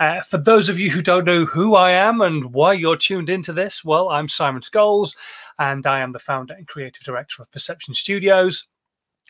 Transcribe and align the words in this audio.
Uh, 0.00 0.22
for 0.22 0.38
those 0.38 0.70
of 0.70 0.78
you 0.78 0.90
who 0.90 1.02
don't 1.02 1.26
know 1.26 1.44
who 1.44 1.74
I 1.74 1.90
am 1.90 2.22
and 2.22 2.54
why 2.54 2.72
you're 2.72 2.96
tuned 2.96 3.28
into 3.28 3.52
this, 3.52 3.84
well, 3.84 4.08
I'm 4.08 4.30
Simon 4.30 4.62
Scholes, 4.62 5.14
and 5.58 5.86
I 5.86 6.00
am 6.00 6.12
the 6.12 6.18
founder 6.18 6.54
and 6.54 6.66
creative 6.66 7.02
director 7.02 7.42
of 7.42 7.52
Perception 7.52 7.92
Studios. 7.92 8.66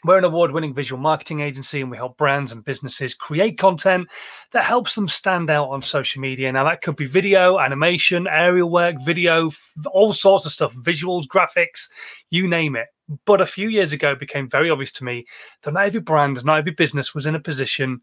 We're 0.05 0.19
an 0.19 0.25
award 0.25 0.53
winning 0.53 0.73
visual 0.73 1.03
marketing 1.03 1.41
agency 1.41 1.81
and 1.81 1.91
we 1.91 1.97
help 1.97 2.17
brands 2.17 2.53
and 2.53 2.65
businesses 2.65 3.17
create 3.17 3.59
content 3.59 4.09
that 4.53 4.63
helps 4.63 4.95
them 4.95 5.09
stand 5.09 5.51
out 5.51 5.71
on 5.71 5.83
social 5.83 6.23
media. 6.23 6.53
Now, 6.53 6.63
that 6.65 6.83
could 6.83 6.95
be 6.95 7.05
video, 7.05 7.59
animation, 7.59 8.29
aerial 8.29 8.71
work, 8.71 8.95
video, 9.05 9.51
all 9.91 10.13
sorts 10.13 10.47
of 10.47 10.53
stuff, 10.53 10.73
visuals, 10.75 11.27
graphics, 11.27 11.91
you 12.31 12.47
name 12.47 12.77
it. 12.77 12.87
But 13.27 13.41
a 13.41 13.47
few 13.47 13.69
years 13.69 13.93
ago, 13.93 14.13
it 14.13 14.21
became 14.21 14.49
very 14.49 14.71
obvious 14.71 14.93
to 14.93 15.05
me 15.05 15.27
that 15.65 15.75
not 15.75 15.87
every 15.87 16.01
brand, 16.01 16.43
not 16.45 16.59
every 16.59 16.73
business 16.73 17.13
was 17.13 17.27
in 17.27 17.35
a 17.35 17.41
position 17.41 18.01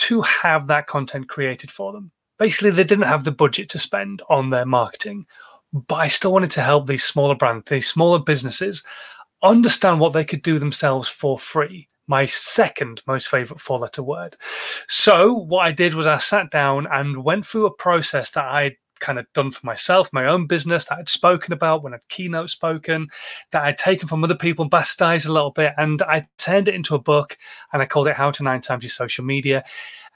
to 0.00 0.22
have 0.22 0.66
that 0.66 0.86
content 0.86 1.28
created 1.28 1.70
for 1.70 1.92
them. 1.92 2.10
Basically, 2.38 2.70
they 2.70 2.84
didn't 2.84 3.06
have 3.06 3.24
the 3.24 3.30
budget 3.30 3.68
to 3.70 3.78
spend 3.78 4.22
on 4.30 4.48
their 4.48 4.64
marketing. 4.64 5.26
But 5.72 5.96
I 5.96 6.08
still 6.08 6.32
wanted 6.32 6.50
to 6.52 6.62
help 6.62 6.86
these 6.86 7.04
smaller 7.04 7.34
brands, 7.34 7.68
these 7.68 7.88
smaller 7.88 8.18
businesses 8.18 8.82
understand 9.42 10.00
what 10.00 10.12
they 10.12 10.24
could 10.24 10.42
do 10.42 10.58
themselves 10.58 11.08
for 11.08 11.38
free. 11.38 11.88
My 12.06 12.26
second 12.26 13.02
most 13.06 13.28
favorite 13.28 13.60
four 13.60 13.78
letter 13.78 14.02
word. 14.02 14.36
So, 14.88 15.32
what 15.32 15.66
I 15.66 15.70
did 15.70 15.94
was 15.94 16.06
I 16.06 16.18
sat 16.18 16.50
down 16.50 16.88
and 16.90 17.22
went 17.22 17.46
through 17.46 17.66
a 17.66 17.74
process 17.74 18.32
that 18.32 18.46
I 18.46 18.76
kind 19.00 19.18
of 19.18 19.26
done 19.32 19.50
for 19.50 19.64
myself, 19.66 20.12
my 20.12 20.26
own 20.26 20.46
business 20.46 20.84
that 20.86 20.98
I'd 20.98 21.08
spoken 21.08 21.52
about 21.52 21.82
when 21.82 21.94
I'd 21.94 22.08
keynote 22.08 22.50
spoken, 22.50 23.08
that 23.52 23.64
I'd 23.64 23.78
taken 23.78 24.08
from 24.08 24.22
other 24.22 24.36
people, 24.36 24.62
and 24.62 24.70
bastardized 24.70 25.26
a 25.26 25.32
little 25.32 25.50
bit, 25.50 25.72
and 25.76 26.02
I 26.02 26.28
turned 26.38 26.68
it 26.68 26.74
into 26.74 26.94
a 26.94 27.00
book 27.00 27.36
and 27.72 27.82
I 27.82 27.86
called 27.86 28.08
it 28.08 28.16
How 28.16 28.30
to 28.30 28.42
Nine 28.42 28.60
Times 28.60 28.84
Your 28.84 28.90
Social 28.90 29.24
Media. 29.24 29.64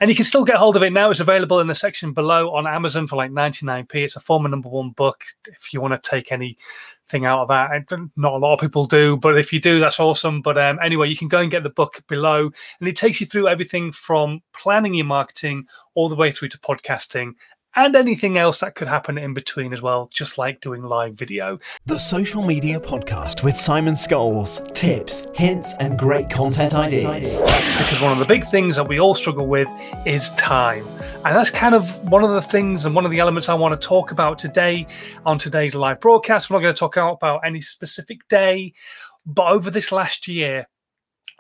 And 0.00 0.10
you 0.10 0.16
can 0.16 0.24
still 0.24 0.44
get 0.44 0.56
hold 0.56 0.76
of 0.76 0.82
it 0.82 0.92
now. 0.92 1.10
It's 1.10 1.20
available 1.20 1.60
in 1.60 1.68
the 1.68 1.74
section 1.74 2.12
below 2.12 2.52
on 2.52 2.66
Amazon 2.66 3.06
for 3.06 3.14
like 3.14 3.30
99p. 3.30 3.94
It's 3.94 4.16
a 4.16 4.20
former 4.20 4.48
number 4.48 4.68
one 4.68 4.90
book 4.90 5.24
if 5.46 5.72
you 5.72 5.80
want 5.80 5.94
to 5.94 6.10
take 6.10 6.32
anything 6.32 7.24
out 7.24 7.42
of 7.42 7.48
that. 7.48 7.88
Not 8.16 8.32
a 8.32 8.36
lot 8.38 8.54
of 8.54 8.60
people 8.60 8.86
do, 8.86 9.16
but 9.16 9.38
if 9.38 9.52
you 9.52 9.60
do, 9.60 9.78
that's 9.78 10.00
awesome. 10.00 10.42
But 10.42 10.58
um, 10.58 10.80
anyway, 10.82 11.08
you 11.08 11.16
can 11.16 11.28
go 11.28 11.38
and 11.38 11.50
get 11.50 11.62
the 11.62 11.70
book 11.70 12.02
below. 12.08 12.50
And 12.80 12.88
it 12.88 12.96
takes 12.96 13.20
you 13.20 13.26
through 13.26 13.46
everything 13.46 13.92
from 13.92 14.42
planning 14.52 14.94
your 14.94 15.06
marketing 15.06 15.62
all 15.94 16.08
the 16.08 16.16
way 16.16 16.32
through 16.32 16.48
to 16.48 16.58
podcasting 16.58 17.34
and 17.76 17.96
anything 17.96 18.38
else 18.38 18.60
that 18.60 18.74
could 18.74 18.88
happen 18.88 19.18
in 19.18 19.34
between 19.34 19.72
as 19.72 19.82
well, 19.82 20.08
just 20.12 20.38
like 20.38 20.60
doing 20.60 20.82
live 20.82 21.14
video. 21.14 21.58
The 21.86 21.98
Social 21.98 22.42
Media 22.42 22.78
Podcast 22.78 23.42
with 23.42 23.56
Simon 23.56 23.94
Scholes. 23.94 24.72
Tips, 24.74 25.26
hints, 25.34 25.76
and 25.78 25.98
great 25.98 26.30
content 26.30 26.74
ideas. 26.74 27.40
Because 27.78 28.00
one 28.00 28.12
of 28.12 28.18
the 28.18 28.26
big 28.26 28.46
things 28.46 28.76
that 28.76 28.86
we 28.88 29.00
all 29.00 29.14
struggle 29.14 29.46
with 29.46 29.72
is 30.06 30.30
time. 30.32 30.86
And 31.24 31.36
that's 31.36 31.50
kind 31.50 31.74
of 31.74 31.88
one 32.08 32.22
of 32.22 32.30
the 32.30 32.42
things 32.42 32.86
and 32.86 32.94
one 32.94 33.04
of 33.04 33.10
the 33.10 33.18
elements 33.18 33.48
I 33.48 33.54
want 33.54 33.80
to 33.80 33.86
talk 33.86 34.10
about 34.10 34.38
today 34.38 34.86
on 35.26 35.38
today's 35.38 35.74
live 35.74 36.00
broadcast. 36.00 36.50
We're 36.50 36.56
not 36.56 36.62
going 36.62 36.74
to 36.74 36.78
talk 36.78 36.96
about 36.96 37.40
any 37.44 37.60
specific 37.60 38.28
day, 38.28 38.74
but 39.26 39.46
over 39.46 39.70
this 39.70 39.90
last 39.90 40.28
year, 40.28 40.66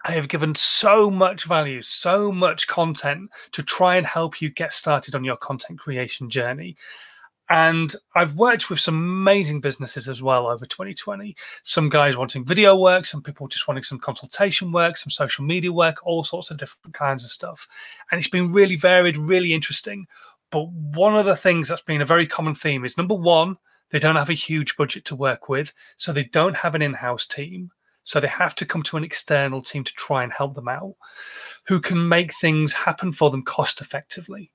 I 0.04 0.12
have 0.12 0.28
given 0.28 0.54
so 0.54 1.10
much 1.10 1.44
value, 1.44 1.80
so 1.80 2.30
much 2.30 2.68
content 2.68 3.30
to 3.52 3.62
try 3.62 3.96
and 3.96 4.06
help 4.06 4.42
you 4.42 4.50
get 4.50 4.72
started 4.74 5.14
on 5.14 5.24
your 5.24 5.36
content 5.36 5.78
creation 5.78 6.28
journey. 6.28 6.76
And 7.50 7.94
I've 8.14 8.36
worked 8.36 8.70
with 8.70 8.80
some 8.80 8.96
amazing 8.96 9.60
businesses 9.60 10.08
as 10.08 10.22
well 10.22 10.46
over 10.46 10.66
2020. 10.66 11.36
Some 11.62 11.88
guys 11.88 12.16
wanting 12.16 12.44
video 12.44 12.76
work, 12.76 13.04
some 13.04 13.22
people 13.22 13.48
just 13.48 13.68
wanting 13.68 13.84
some 13.84 13.98
consultation 13.98 14.72
work, 14.72 14.96
some 14.96 15.10
social 15.10 15.44
media 15.44 15.72
work, 15.72 16.06
all 16.06 16.24
sorts 16.24 16.50
of 16.50 16.58
different 16.58 16.94
kinds 16.94 17.24
of 17.24 17.30
stuff. 17.30 17.66
And 18.10 18.18
it's 18.18 18.30
been 18.30 18.52
really 18.52 18.76
varied, 18.76 19.16
really 19.16 19.52
interesting. 19.52 20.06
But 20.50 20.68
one 20.70 21.16
of 21.16 21.26
the 21.26 21.36
things 21.36 21.68
that's 21.68 21.82
been 21.82 22.02
a 22.02 22.06
very 22.06 22.26
common 22.26 22.54
theme 22.54 22.84
is 22.84 22.96
number 22.96 23.14
one, 23.14 23.56
they 23.90 23.98
don't 23.98 24.16
have 24.16 24.30
a 24.30 24.34
huge 24.34 24.76
budget 24.76 25.04
to 25.06 25.16
work 25.16 25.48
with. 25.48 25.72
So 25.96 26.12
they 26.12 26.24
don't 26.24 26.56
have 26.56 26.74
an 26.74 26.82
in 26.82 26.94
house 26.94 27.26
team. 27.26 27.70
So 28.04 28.20
they 28.20 28.28
have 28.28 28.54
to 28.56 28.66
come 28.66 28.82
to 28.84 28.96
an 28.96 29.04
external 29.04 29.62
team 29.62 29.82
to 29.82 29.92
try 29.94 30.22
and 30.22 30.32
help 30.32 30.54
them 30.54 30.68
out 30.68 30.94
who 31.66 31.80
can 31.80 32.08
make 32.08 32.32
things 32.34 32.72
happen 32.72 33.12
for 33.12 33.30
them 33.30 33.42
cost 33.42 33.80
effectively. 33.80 34.52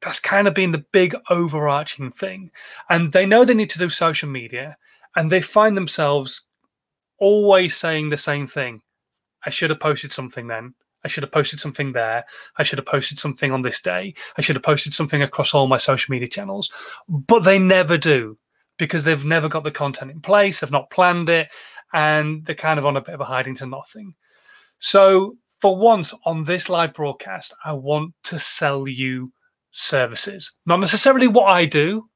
That's 0.00 0.20
kind 0.20 0.46
of 0.46 0.54
been 0.54 0.72
the 0.72 0.84
big 0.92 1.16
overarching 1.30 2.12
thing. 2.12 2.50
And 2.88 3.12
they 3.12 3.26
know 3.26 3.44
they 3.44 3.54
need 3.54 3.70
to 3.70 3.78
do 3.78 3.90
social 3.90 4.28
media 4.28 4.76
and 5.16 5.30
they 5.30 5.40
find 5.40 5.76
themselves 5.76 6.46
always 7.18 7.76
saying 7.76 8.10
the 8.10 8.16
same 8.16 8.46
thing. 8.46 8.82
I 9.44 9.50
should 9.50 9.70
have 9.70 9.80
posted 9.80 10.12
something 10.12 10.46
then. 10.46 10.74
I 11.04 11.08
should 11.08 11.22
have 11.22 11.32
posted 11.32 11.60
something 11.60 11.92
there. 11.92 12.24
I 12.56 12.62
should 12.62 12.78
have 12.78 12.86
posted 12.86 13.18
something 13.18 13.52
on 13.52 13.62
this 13.62 13.80
day. 13.80 14.14
I 14.36 14.42
should 14.42 14.56
have 14.56 14.62
posted 14.62 14.92
something 14.92 15.22
across 15.22 15.54
all 15.54 15.68
my 15.68 15.76
social 15.76 16.12
media 16.12 16.28
channels. 16.28 16.70
But 17.08 17.40
they 17.40 17.58
never 17.58 17.96
do 17.96 18.38
because 18.78 19.04
they've 19.04 19.24
never 19.24 19.48
got 19.48 19.64
the 19.64 19.70
content 19.70 20.10
in 20.10 20.20
place. 20.20 20.60
They've 20.60 20.70
not 20.70 20.90
planned 20.90 21.28
it 21.28 21.48
and 21.92 22.44
they're 22.44 22.54
kind 22.54 22.78
of 22.78 22.86
on 22.86 22.96
a 22.96 23.00
bit 23.00 23.14
of 23.14 23.20
a 23.20 23.24
hiding 23.24 23.54
to 23.56 23.66
nothing. 23.66 24.14
So, 24.78 25.36
for 25.60 25.76
once 25.76 26.12
on 26.24 26.44
this 26.44 26.68
live 26.68 26.92
broadcast, 26.92 27.54
I 27.64 27.72
want 27.72 28.12
to 28.24 28.38
sell 28.38 28.86
you 28.86 29.32
services, 29.70 30.52
not 30.66 30.80
necessarily 30.80 31.28
what 31.28 31.46
I 31.46 31.64
do, 31.64 32.08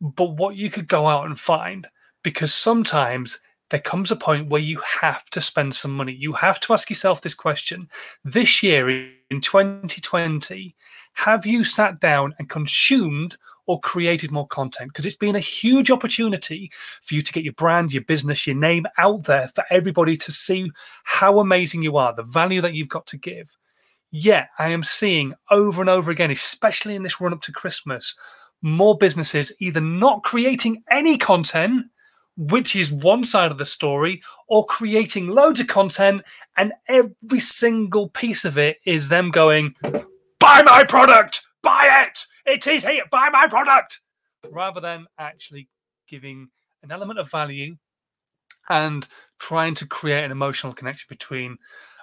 but 0.00 0.36
what 0.36 0.56
you 0.56 0.70
could 0.70 0.88
go 0.88 1.06
out 1.06 1.26
and 1.26 1.38
find. 1.38 1.86
Because 2.22 2.54
sometimes 2.54 3.40
there 3.70 3.80
comes 3.80 4.10
a 4.10 4.16
point 4.16 4.50
where 4.50 4.60
you 4.60 4.80
have 5.00 5.24
to 5.30 5.40
spend 5.40 5.74
some 5.74 5.92
money. 5.92 6.12
You 6.12 6.34
have 6.34 6.60
to 6.60 6.74
ask 6.74 6.90
yourself 6.90 7.22
this 7.22 7.34
question 7.34 7.88
this 8.22 8.62
year 8.62 8.90
in 8.90 9.40
2020, 9.40 10.76
have 11.14 11.46
you 11.46 11.64
sat 11.64 11.98
down 11.98 12.34
and 12.38 12.50
consumed 12.50 13.36
or 13.66 13.80
created 13.80 14.30
more 14.30 14.46
content 14.48 14.90
because 14.90 15.06
it's 15.06 15.16
been 15.16 15.36
a 15.36 15.40
huge 15.40 15.90
opportunity 15.90 16.70
for 17.02 17.14
you 17.14 17.22
to 17.22 17.32
get 17.32 17.44
your 17.44 17.52
brand, 17.54 17.92
your 17.92 18.02
business, 18.04 18.46
your 18.46 18.56
name 18.56 18.86
out 18.98 19.24
there 19.24 19.48
for 19.54 19.64
everybody 19.70 20.16
to 20.16 20.32
see 20.32 20.70
how 21.04 21.38
amazing 21.38 21.82
you 21.82 21.96
are, 21.96 22.14
the 22.14 22.22
value 22.22 22.60
that 22.60 22.74
you've 22.74 22.88
got 22.88 23.06
to 23.06 23.18
give. 23.18 23.56
Yet, 24.10 24.48
I 24.58 24.68
am 24.68 24.82
seeing 24.82 25.32
over 25.50 25.80
and 25.80 25.88
over 25.88 26.10
again, 26.10 26.30
especially 26.30 26.94
in 26.94 27.02
this 27.02 27.20
run 27.20 27.32
up 27.32 27.40
to 27.42 27.52
Christmas, 27.52 28.14
more 28.60 28.96
businesses 28.96 29.52
either 29.58 29.80
not 29.80 30.22
creating 30.22 30.82
any 30.90 31.16
content, 31.16 31.86
which 32.36 32.76
is 32.76 32.92
one 32.92 33.24
side 33.24 33.50
of 33.50 33.58
the 33.58 33.64
story, 33.64 34.22
or 34.48 34.66
creating 34.66 35.28
loads 35.28 35.60
of 35.60 35.66
content, 35.66 36.22
and 36.56 36.72
every 36.88 37.40
single 37.40 38.08
piece 38.10 38.44
of 38.44 38.58
it 38.58 38.78
is 38.84 39.08
them 39.08 39.30
going, 39.30 39.74
Buy 40.38 40.62
my 40.64 40.84
product, 40.84 41.42
buy 41.62 42.06
it 42.08 42.26
it 42.46 42.66
is 42.66 42.84
here. 42.84 43.04
Buy 43.10 43.28
my 43.30 43.46
product. 43.46 44.00
Rather 44.50 44.80
than 44.80 45.06
actually 45.18 45.68
giving 46.08 46.48
an 46.82 46.90
element 46.90 47.18
of 47.18 47.30
value 47.30 47.76
and 48.68 49.06
trying 49.38 49.74
to 49.76 49.86
create 49.86 50.24
an 50.24 50.30
emotional 50.30 50.72
connection 50.72 51.06
between 51.08 51.58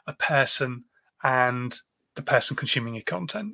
a 0.07 0.13
person 0.13 0.85
and 1.23 1.79
the 2.15 2.21
person 2.21 2.55
consuming 2.55 2.95
your 2.95 3.03
content. 3.03 3.53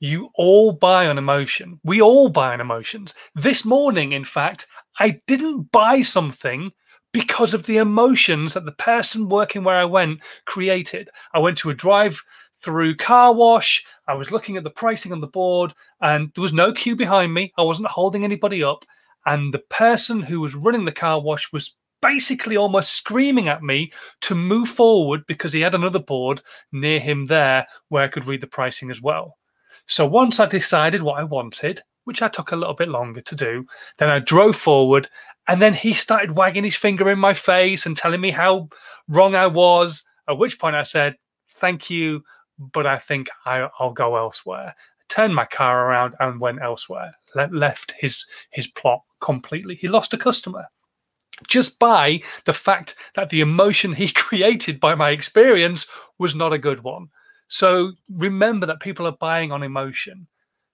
You 0.00 0.30
all 0.34 0.72
buy 0.72 1.08
on 1.08 1.18
emotion. 1.18 1.80
We 1.82 2.00
all 2.00 2.28
buy 2.28 2.52
on 2.52 2.60
emotions. 2.60 3.14
This 3.34 3.64
morning, 3.64 4.12
in 4.12 4.24
fact, 4.24 4.68
I 5.00 5.20
didn't 5.26 5.72
buy 5.72 6.02
something 6.02 6.70
because 7.12 7.52
of 7.52 7.66
the 7.66 7.78
emotions 7.78 8.54
that 8.54 8.64
the 8.64 8.72
person 8.72 9.28
working 9.28 9.64
where 9.64 9.76
I 9.76 9.84
went 9.84 10.20
created. 10.44 11.08
I 11.34 11.40
went 11.40 11.58
to 11.58 11.70
a 11.70 11.74
drive 11.74 12.22
through 12.60 12.96
car 12.96 13.32
wash. 13.32 13.84
I 14.06 14.14
was 14.14 14.30
looking 14.30 14.56
at 14.56 14.64
the 14.64 14.70
pricing 14.70 15.12
on 15.12 15.20
the 15.20 15.26
board, 15.26 15.74
and 16.00 16.32
there 16.34 16.42
was 16.42 16.52
no 16.52 16.72
queue 16.72 16.96
behind 16.96 17.32
me. 17.32 17.52
I 17.56 17.62
wasn't 17.62 17.88
holding 17.88 18.24
anybody 18.24 18.62
up. 18.62 18.84
And 19.26 19.52
the 19.52 19.58
person 19.58 20.20
who 20.20 20.40
was 20.40 20.54
running 20.54 20.84
the 20.84 20.92
car 20.92 21.20
wash 21.20 21.52
was 21.52 21.76
basically 22.00 22.56
almost 22.56 22.92
screaming 22.92 23.48
at 23.48 23.62
me 23.62 23.92
to 24.22 24.34
move 24.34 24.68
forward 24.68 25.26
because 25.26 25.52
he 25.52 25.60
had 25.60 25.74
another 25.74 25.98
board 25.98 26.40
near 26.72 27.00
him 27.00 27.26
there 27.26 27.66
where 27.88 28.04
I 28.04 28.08
could 28.08 28.26
read 28.26 28.40
the 28.40 28.46
pricing 28.46 28.90
as 28.90 29.02
well. 29.02 29.36
So 29.86 30.06
once 30.06 30.38
I 30.38 30.46
decided 30.46 31.02
what 31.02 31.18
I 31.18 31.24
wanted, 31.24 31.82
which 32.04 32.22
I 32.22 32.28
took 32.28 32.52
a 32.52 32.56
little 32.56 32.74
bit 32.74 32.88
longer 32.88 33.20
to 33.20 33.34
do, 33.34 33.66
then 33.98 34.08
I 34.08 34.18
drove 34.18 34.56
forward 34.56 35.08
and 35.48 35.60
then 35.60 35.74
he 35.74 35.92
started 35.92 36.36
wagging 36.36 36.64
his 36.64 36.76
finger 36.76 37.10
in 37.10 37.18
my 37.18 37.34
face 37.34 37.86
and 37.86 37.96
telling 37.96 38.20
me 38.20 38.30
how 38.30 38.68
wrong 39.08 39.34
I 39.34 39.46
was. 39.46 40.04
At 40.28 40.38
which 40.38 40.58
point 40.58 40.76
I 40.76 40.82
said, 40.84 41.16
Thank 41.54 41.90
you 41.90 42.22
but 42.58 42.86
I 42.86 42.98
think 42.98 43.28
I, 43.44 43.68
will 43.80 43.92
go 43.92 44.16
elsewhere. 44.16 44.74
Turned 45.08 45.34
my 45.34 45.46
car 45.46 45.86
around 45.88 46.14
and 46.20 46.40
went 46.40 46.60
elsewhere. 46.60 47.14
Le- 47.34 47.48
left 47.52 47.92
his 47.92 48.24
his 48.50 48.66
plot 48.66 49.02
completely. 49.20 49.76
He 49.76 49.88
lost 49.88 50.14
a 50.14 50.18
customer 50.18 50.66
just 51.46 51.78
by 51.78 52.20
the 52.44 52.52
fact 52.52 52.96
that 53.14 53.30
the 53.30 53.40
emotion 53.40 53.92
he 53.92 54.08
created 54.12 54.80
by 54.80 54.94
my 54.94 55.10
experience 55.10 55.86
was 56.18 56.34
not 56.34 56.52
a 56.52 56.58
good 56.58 56.82
one. 56.82 57.08
So 57.48 57.92
remember 58.10 58.66
that 58.66 58.80
people 58.80 59.06
are 59.06 59.12
buying 59.12 59.52
on 59.52 59.62
emotion. 59.62 60.26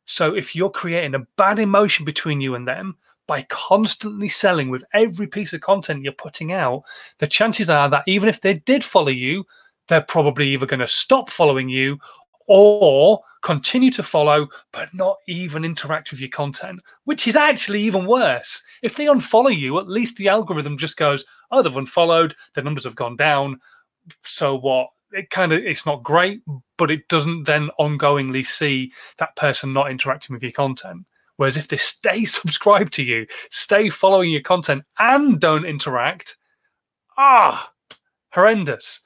So 0.07 0.35
if 0.35 0.55
you're 0.55 0.71
creating 0.71 1.15
a 1.15 1.27
bad 1.37 1.59
emotion 1.59 2.05
between 2.05 2.41
you 2.41 2.55
and 2.55 2.67
them 2.67 2.97
by 3.27 3.47
constantly 3.49 4.29
selling 4.29 4.69
with 4.69 4.85
every 4.93 5.27
piece 5.27 5.53
of 5.53 5.61
content 5.61 6.03
you're 6.03 6.13
putting 6.13 6.53
out, 6.53 6.83
the 7.19 7.27
chances 7.27 7.71
are 7.71 7.89
that 7.89 8.05
even 8.07 8.29
if 8.29 8.41
they 8.41 8.55
did 8.55 8.85
follow 8.85 9.09
you, 9.09 9.47
they're 9.89 10.01
probably 10.01 10.49
either 10.51 10.67
going 10.67 10.81
to 10.81 10.89
stop 10.89 11.31
following 11.31 11.69
you 11.69 11.99
or 12.47 13.21
continue 13.43 13.91
to 13.91 14.03
follow, 14.03 14.49
but 14.73 14.93
not 14.95 15.19
even 15.29 15.65
interact 15.65 16.11
with 16.11 16.19
your 16.19 16.31
content, 16.31 16.81
which 17.05 17.29
is 17.29 17.37
actually 17.37 17.83
even 17.83 18.07
worse. 18.07 18.63
If 18.83 18.97
they 18.97 19.05
unfollow 19.05 19.57
you, 19.57 19.79
at 19.79 19.89
least 19.89 20.17
the 20.17 20.29
algorithm 20.29 20.79
just 20.79 20.97
goes, 20.97 21.25
oh, 21.51 21.63
they've 21.63 21.77
unfollowed, 21.77 22.35
the 22.55 22.63
numbers 22.63 22.85
have 22.85 22.97
gone 22.97 23.17
down. 23.17 23.61
So 24.25 24.57
what? 24.57 24.89
It 25.13 25.31
kind 25.31 25.53
of 25.53 25.61
it's 25.61 25.87
not 25.87 26.03
great, 26.03 26.41
but 26.77 26.91
it 26.91 27.07
doesn't 27.09 27.45
then 27.45 27.71
ongoingly 27.79 28.45
see 28.45 28.93
that 29.19 29.37
person 29.37 29.73
not 29.73 29.91
interacting 29.91 30.35
with 30.35 30.43
your 30.43 30.51
content. 30.51 31.05
Whereas 31.37 31.57
if 31.57 31.69
they 31.69 31.77
stay 31.77 32.25
subscribed 32.25 32.93
to 32.95 33.03
you, 33.03 33.27
stay 33.51 33.91
following 33.91 34.31
your 34.31 34.43
content, 34.43 34.85
and 34.99 35.39
don't 35.39 35.67
interact, 35.67 36.37
ah, 37.17 37.73
horrendous. 38.31 39.01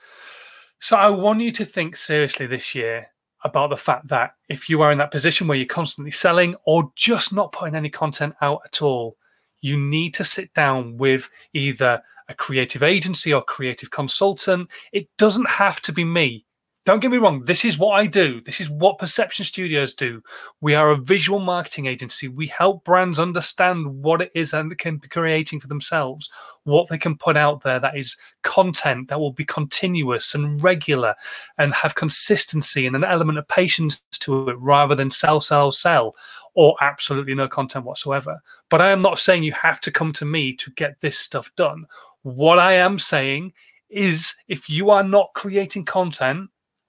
So 0.81 0.97
I 0.97 1.11
want 1.11 1.41
you 1.41 1.51
to 1.53 1.65
think 1.65 1.97
seriously 1.97 2.47
this 2.47 2.75
year 2.75 3.09
about 3.45 3.71
the 3.71 3.77
fact 3.77 4.09
that 4.09 4.35
if 4.49 4.69
you 4.69 4.83
are 4.83 4.93
in 4.93 4.99
that 4.99 5.11
position 5.11 5.49
where 5.49 5.57
you're 5.57 5.67
constantly 5.67 6.11
selling 6.11 6.55
or 6.65 6.93
just 6.95 7.33
not 7.33 7.53
putting 7.53 7.75
any 7.75 7.91
content 7.91 8.35
out 8.41 8.61
at 8.65 8.83
all, 8.83 9.17
you 9.61 9.77
need 9.77 10.15
to 10.15 10.25
sit 10.25 10.53
down 10.55 10.97
with 10.97 11.29
either 11.53 12.01
a 12.29 12.35
creative 12.35 12.83
agency 12.83 13.33
or 13.33 13.43
creative 13.43 13.91
consultant. 13.91 14.69
It 14.93 15.09
doesn't 15.17 15.49
have 15.49 15.81
to 15.83 15.93
be 15.93 16.05
me. 16.05 16.45
Don't 16.89 17.01
get 17.01 17.11
me 17.11 17.19
wrong, 17.19 17.45
this 17.45 17.67
is 17.67 17.77
what 17.77 18.01
I 18.01 18.07
do. 18.07 18.41
This 18.41 18.63
is 18.63 18.71
what 18.71 18.97
Perception 18.97 19.45
Studios 19.45 19.93
do. 19.93 20.23
We 20.63 20.75
are 20.75 20.89
a 20.89 20.97
visual 20.97 21.39
marketing 21.39 21.85
agency. 21.85 22.29
We 22.29 22.47
help 22.47 22.83
brands 22.83 23.19
understand 23.19 24.03
what 24.03 24.23
it 24.23 24.33
is 24.35 24.55
and 24.55 24.71
they 24.71 24.75
can 24.75 24.97
be 24.97 25.07
creating 25.07 25.61
for 25.61 25.67
themselves, 25.67 26.31
what 26.65 26.89
they 26.89 26.97
can 26.97 27.19
put 27.19 27.37
out 27.37 27.63
there 27.63 27.79
that 27.79 27.99
is 27.99 28.17
content 28.43 29.09
that 29.09 29.21
will 29.21 29.35
be 29.35 29.45
continuous 29.45 30.35
and 30.35 30.63
regular 30.63 31.15
and 31.59 31.75
have 31.75 31.95
consistency 31.95 32.87
and 32.87 32.97
an 32.97 33.05
element 33.05 33.39
of 33.39 33.47
patience 33.49 34.01
to 34.13 34.49
it 34.49 34.57
rather 34.59 34.95
than 34.95 35.11
sell, 35.11 35.43
sell, 35.43 35.71
sell 35.71 36.17
or 36.55 36.75
absolutely 36.81 37.35
no 37.35 37.49
content 37.49 37.85
whatsoever. 37.85 38.41
But 38.71 38.81
I 38.81 38.93
am 38.93 39.03
not 39.03 39.19
saying 39.19 39.43
you 39.43 39.53
have 39.53 39.83
to 39.83 39.91
come 39.91 40.15
to 40.15 40.25
me 40.25 40.55
to 40.55 40.71
get 40.71 40.99
this 41.01 41.19
stuff 41.19 41.55
done. 41.55 41.85
What 42.23 42.59
I 42.59 42.73
am 42.73 42.99
saying 42.99 43.53
is 43.91 44.35
if 44.49 44.71
you 44.71 44.89
are 44.89 45.05
not 45.05 45.35
creating 45.35 45.85
content, 45.85 46.49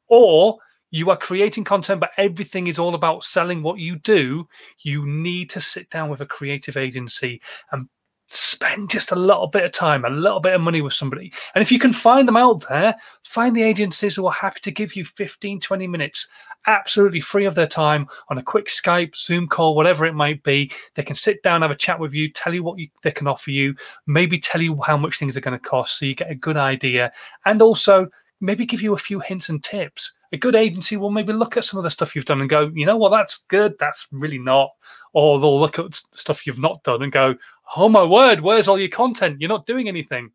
or 0.09 0.57
you 0.91 1.09
are 1.09 1.17
creating 1.17 1.63
content, 1.63 1.99
but 1.99 2.11
everything 2.17 2.67
is 2.67 2.79
all 2.79 2.95
about 2.95 3.23
selling 3.23 3.61
what 3.61 3.79
you 3.79 3.97
do, 3.97 4.47
you 4.81 5.05
need 5.05 5.49
to 5.51 5.61
sit 5.61 5.89
down 5.89 6.09
with 6.09 6.21
a 6.21 6.25
creative 6.25 6.77
agency 6.77 7.41
and 7.71 7.87
spend 8.29 8.89
just 8.89 9.11
a 9.11 9.15
little 9.15 9.47
bit 9.47 9.65
of 9.65 9.71
time, 9.71 10.05
a 10.05 10.09
little 10.09 10.39
bit 10.39 10.53
of 10.53 10.61
money 10.61 10.81
with 10.81 10.93
somebody. 10.93 11.33
And 11.55 11.61
if 11.61 11.71
you 11.71 11.79
can 11.79 11.91
find 11.91 12.27
them 12.27 12.37
out 12.37 12.67
there, 12.69 12.95
find 13.23 13.55
the 13.55 13.63
agencies 13.63 14.15
who 14.15 14.27
are 14.27 14.31
happy 14.31 14.59
to 14.61 14.71
give 14.71 14.95
you 14.95 15.03
15, 15.03 15.59
20 15.59 15.87
minutes 15.87 16.27
absolutely 16.67 17.21
free 17.21 17.45
of 17.45 17.55
their 17.55 17.67
time 17.67 18.07
on 18.29 18.37
a 18.37 18.43
quick 18.43 18.67
Skype, 18.67 19.15
Zoom 19.15 19.47
call, 19.47 19.75
whatever 19.75 20.05
it 20.05 20.13
might 20.13 20.43
be. 20.43 20.71
They 20.95 21.03
can 21.03 21.15
sit 21.15 21.41
down, 21.41 21.63
have 21.63 21.71
a 21.71 21.75
chat 21.75 21.99
with 21.99 22.13
you, 22.13 22.31
tell 22.31 22.53
you 22.53 22.63
what 22.63 22.77
you, 22.77 22.89
they 23.01 23.11
can 23.11 23.27
offer 23.27 23.49
you, 23.49 23.75
maybe 24.05 24.37
tell 24.37 24.61
you 24.61 24.79
how 24.81 24.97
much 24.97 25.17
things 25.17 25.35
are 25.35 25.41
going 25.41 25.59
to 25.59 25.69
cost 25.69 25.97
so 25.97 26.05
you 26.05 26.13
get 26.13 26.31
a 26.31 26.35
good 26.35 26.57
idea. 26.57 27.11
And 27.45 27.61
also 27.61 28.09
maybe 28.41 28.65
give 28.65 28.81
you 28.81 28.93
a 28.93 28.97
few 28.97 29.19
hints 29.19 29.49
and 29.49 29.63
tips. 29.63 30.13
A 30.31 30.37
good 30.37 30.55
agency 30.55 30.97
will 30.97 31.09
maybe 31.09 31.33
look 31.33 31.57
at 31.57 31.63
some 31.63 31.77
of 31.77 31.83
the 31.83 31.89
stuff 31.89 32.15
you've 32.15 32.25
done 32.25 32.41
and 32.41 32.49
go, 32.49 32.71
you 32.73 32.85
know 32.85 32.97
what, 32.97 33.09
that's 33.09 33.45
good, 33.47 33.75
that's 33.79 34.07
really 34.11 34.37
not. 34.37 34.69
Or 35.13 35.39
they'll 35.39 35.59
look 35.59 35.79
at 35.79 36.01
stuff 36.13 36.45
you've 36.45 36.59
not 36.59 36.83
done 36.83 37.01
and 37.01 37.11
go, 37.11 37.35
oh 37.75 37.89
my 37.89 38.03
word, 38.03 38.41
where's 38.41 38.67
all 38.67 38.79
your 38.79 38.89
content? 38.89 39.39
You're 39.39 39.49
not 39.49 39.65
doing 39.65 39.87
anything. 39.87 40.31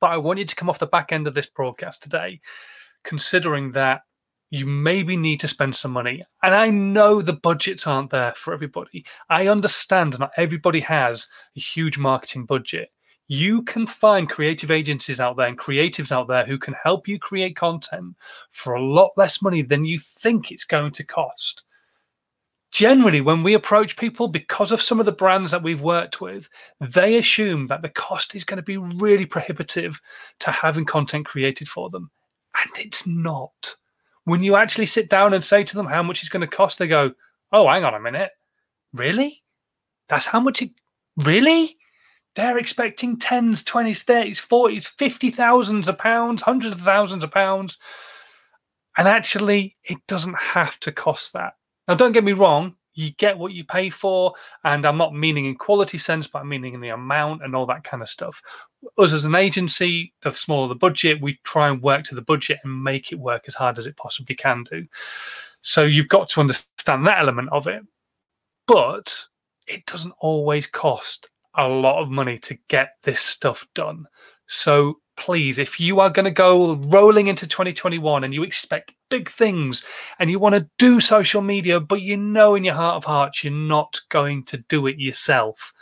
But 0.00 0.12
I 0.12 0.16
want 0.16 0.38
you 0.38 0.44
to 0.44 0.54
come 0.56 0.70
off 0.70 0.78
the 0.78 0.86
back 0.86 1.12
end 1.12 1.26
of 1.26 1.34
this 1.34 1.46
broadcast 1.46 2.02
today, 2.02 2.40
considering 3.02 3.72
that 3.72 4.02
you 4.50 4.66
maybe 4.66 5.16
need 5.16 5.40
to 5.40 5.48
spend 5.48 5.74
some 5.74 5.92
money. 5.92 6.24
And 6.42 6.54
I 6.54 6.70
know 6.70 7.22
the 7.22 7.34
budgets 7.34 7.86
aren't 7.86 8.10
there 8.10 8.34
for 8.34 8.52
everybody. 8.52 9.04
I 9.28 9.48
understand 9.48 10.18
not 10.18 10.32
everybody 10.36 10.80
has 10.80 11.26
a 11.56 11.60
huge 11.60 11.98
marketing 11.98 12.46
budget 12.46 12.90
you 13.32 13.62
can 13.62 13.86
find 13.86 14.28
creative 14.28 14.72
agencies 14.72 15.20
out 15.20 15.36
there 15.36 15.46
and 15.46 15.56
creatives 15.56 16.10
out 16.10 16.26
there 16.26 16.44
who 16.44 16.58
can 16.58 16.74
help 16.74 17.06
you 17.06 17.16
create 17.16 17.54
content 17.54 18.16
for 18.50 18.74
a 18.74 18.82
lot 18.82 19.12
less 19.16 19.40
money 19.40 19.62
than 19.62 19.84
you 19.84 20.00
think 20.00 20.50
it's 20.50 20.64
going 20.64 20.90
to 20.90 21.04
cost. 21.04 21.62
Generally, 22.72 23.20
when 23.20 23.44
we 23.44 23.54
approach 23.54 23.96
people, 23.96 24.26
because 24.26 24.72
of 24.72 24.82
some 24.82 24.98
of 24.98 25.06
the 25.06 25.12
brands 25.12 25.52
that 25.52 25.62
we've 25.62 25.80
worked 25.80 26.20
with, 26.20 26.48
they 26.80 27.18
assume 27.18 27.68
that 27.68 27.82
the 27.82 27.88
cost 27.88 28.34
is 28.34 28.42
going 28.42 28.56
to 28.56 28.64
be 28.64 28.78
really 28.78 29.26
prohibitive 29.26 30.00
to 30.40 30.50
having 30.50 30.84
content 30.84 31.24
created 31.24 31.68
for 31.68 31.88
them. 31.88 32.10
And 32.60 32.84
it's 32.84 33.06
not. 33.06 33.76
When 34.24 34.42
you 34.42 34.56
actually 34.56 34.86
sit 34.86 35.08
down 35.08 35.34
and 35.34 35.44
say 35.44 35.62
to 35.62 35.76
them 35.76 35.86
how 35.86 36.02
much 36.02 36.22
it's 36.22 36.30
going 36.30 36.40
to 36.40 36.48
cost, 36.48 36.80
they 36.80 36.88
go, 36.88 37.12
Oh, 37.52 37.68
hang 37.68 37.84
on 37.84 37.94
a 37.94 38.00
minute. 38.00 38.32
Really? 38.92 39.44
That's 40.08 40.26
how 40.26 40.40
much 40.40 40.62
it 40.62 40.70
really? 41.16 41.76
They're 42.36 42.58
expecting 42.58 43.18
tens, 43.18 43.64
twenties, 43.64 44.02
thirties, 44.02 44.38
forties, 44.38 44.88
fifty 44.88 45.30
thousands 45.30 45.88
of 45.88 45.98
pounds, 45.98 46.42
hundreds 46.42 46.76
of 46.76 46.82
thousands 46.82 47.24
of 47.24 47.30
pounds. 47.30 47.78
And 48.96 49.08
actually, 49.08 49.76
it 49.84 49.98
doesn't 50.06 50.36
have 50.36 50.78
to 50.80 50.92
cost 50.92 51.32
that. 51.32 51.54
Now, 51.88 51.94
don't 51.94 52.12
get 52.12 52.24
me 52.24 52.32
wrong, 52.32 52.76
you 52.94 53.12
get 53.12 53.38
what 53.38 53.52
you 53.52 53.64
pay 53.64 53.90
for. 53.90 54.34
And 54.64 54.86
I'm 54.86 54.96
not 54.96 55.14
meaning 55.14 55.46
in 55.46 55.56
quality 55.56 55.98
sense, 55.98 56.26
but 56.26 56.40
I'm 56.40 56.48
meaning 56.48 56.74
in 56.74 56.80
the 56.80 56.90
amount 56.90 57.42
and 57.42 57.54
all 57.54 57.66
that 57.66 57.84
kind 57.84 58.02
of 58.02 58.08
stuff. 58.08 58.42
Us 58.98 59.12
as 59.12 59.24
an 59.24 59.34
agency, 59.34 60.12
the 60.22 60.30
smaller 60.30 60.68
the 60.68 60.74
budget, 60.74 61.20
we 61.20 61.38
try 61.44 61.68
and 61.68 61.82
work 61.82 62.04
to 62.04 62.14
the 62.14 62.22
budget 62.22 62.58
and 62.64 62.84
make 62.84 63.12
it 63.12 63.18
work 63.18 63.44
as 63.46 63.54
hard 63.54 63.78
as 63.78 63.86
it 63.86 63.96
possibly 63.96 64.34
can 64.34 64.64
do. 64.70 64.86
So 65.62 65.84
you've 65.84 66.08
got 66.08 66.28
to 66.30 66.40
understand 66.40 67.06
that 67.06 67.18
element 67.18 67.48
of 67.52 67.66
it. 67.66 67.82
But 68.66 69.26
it 69.66 69.86
doesn't 69.86 70.14
always 70.18 70.66
cost 70.66 71.28
a 71.56 71.66
lot 71.66 72.02
of 72.02 72.08
money 72.08 72.38
to 72.38 72.58
get 72.68 72.90
this 73.02 73.20
stuff 73.20 73.66
done. 73.74 74.06
So 74.46 75.00
please, 75.16 75.58
if 75.58 75.78
you 75.78 76.00
are 76.00 76.10
going 76.10 76.24
to 76.24 76.30
go 76.30 76.76
rolling 76.76 77.26
into 77.26 77.46
2021 77.46 78.24
and 78.24 78.32
you 78.32 78.42
expect 78.42 78.92
big 79.10 79.28
things 79.28 79.84
and 80.18 80.30
you 80.30 80.38
want 80.38 80.54
to 80.54 80.68
do 80.78 81.00
social 81.00 81.42
media, 81.42 81.78
but 81.78 82.00
you 82.00 82.16
know 82.16 82.54
in 82.54 82.64
your 82.64 82.74
heart 82.74 82.96
of 82.96 83.04
hearts 83.04 83.44
you're 83.44 83.52
not 83.52 84.00
going 84.08 84.44
to 84.44 84.58
do 84.68 84.86
it 84.86 84.98
yourself, 84.98 85.72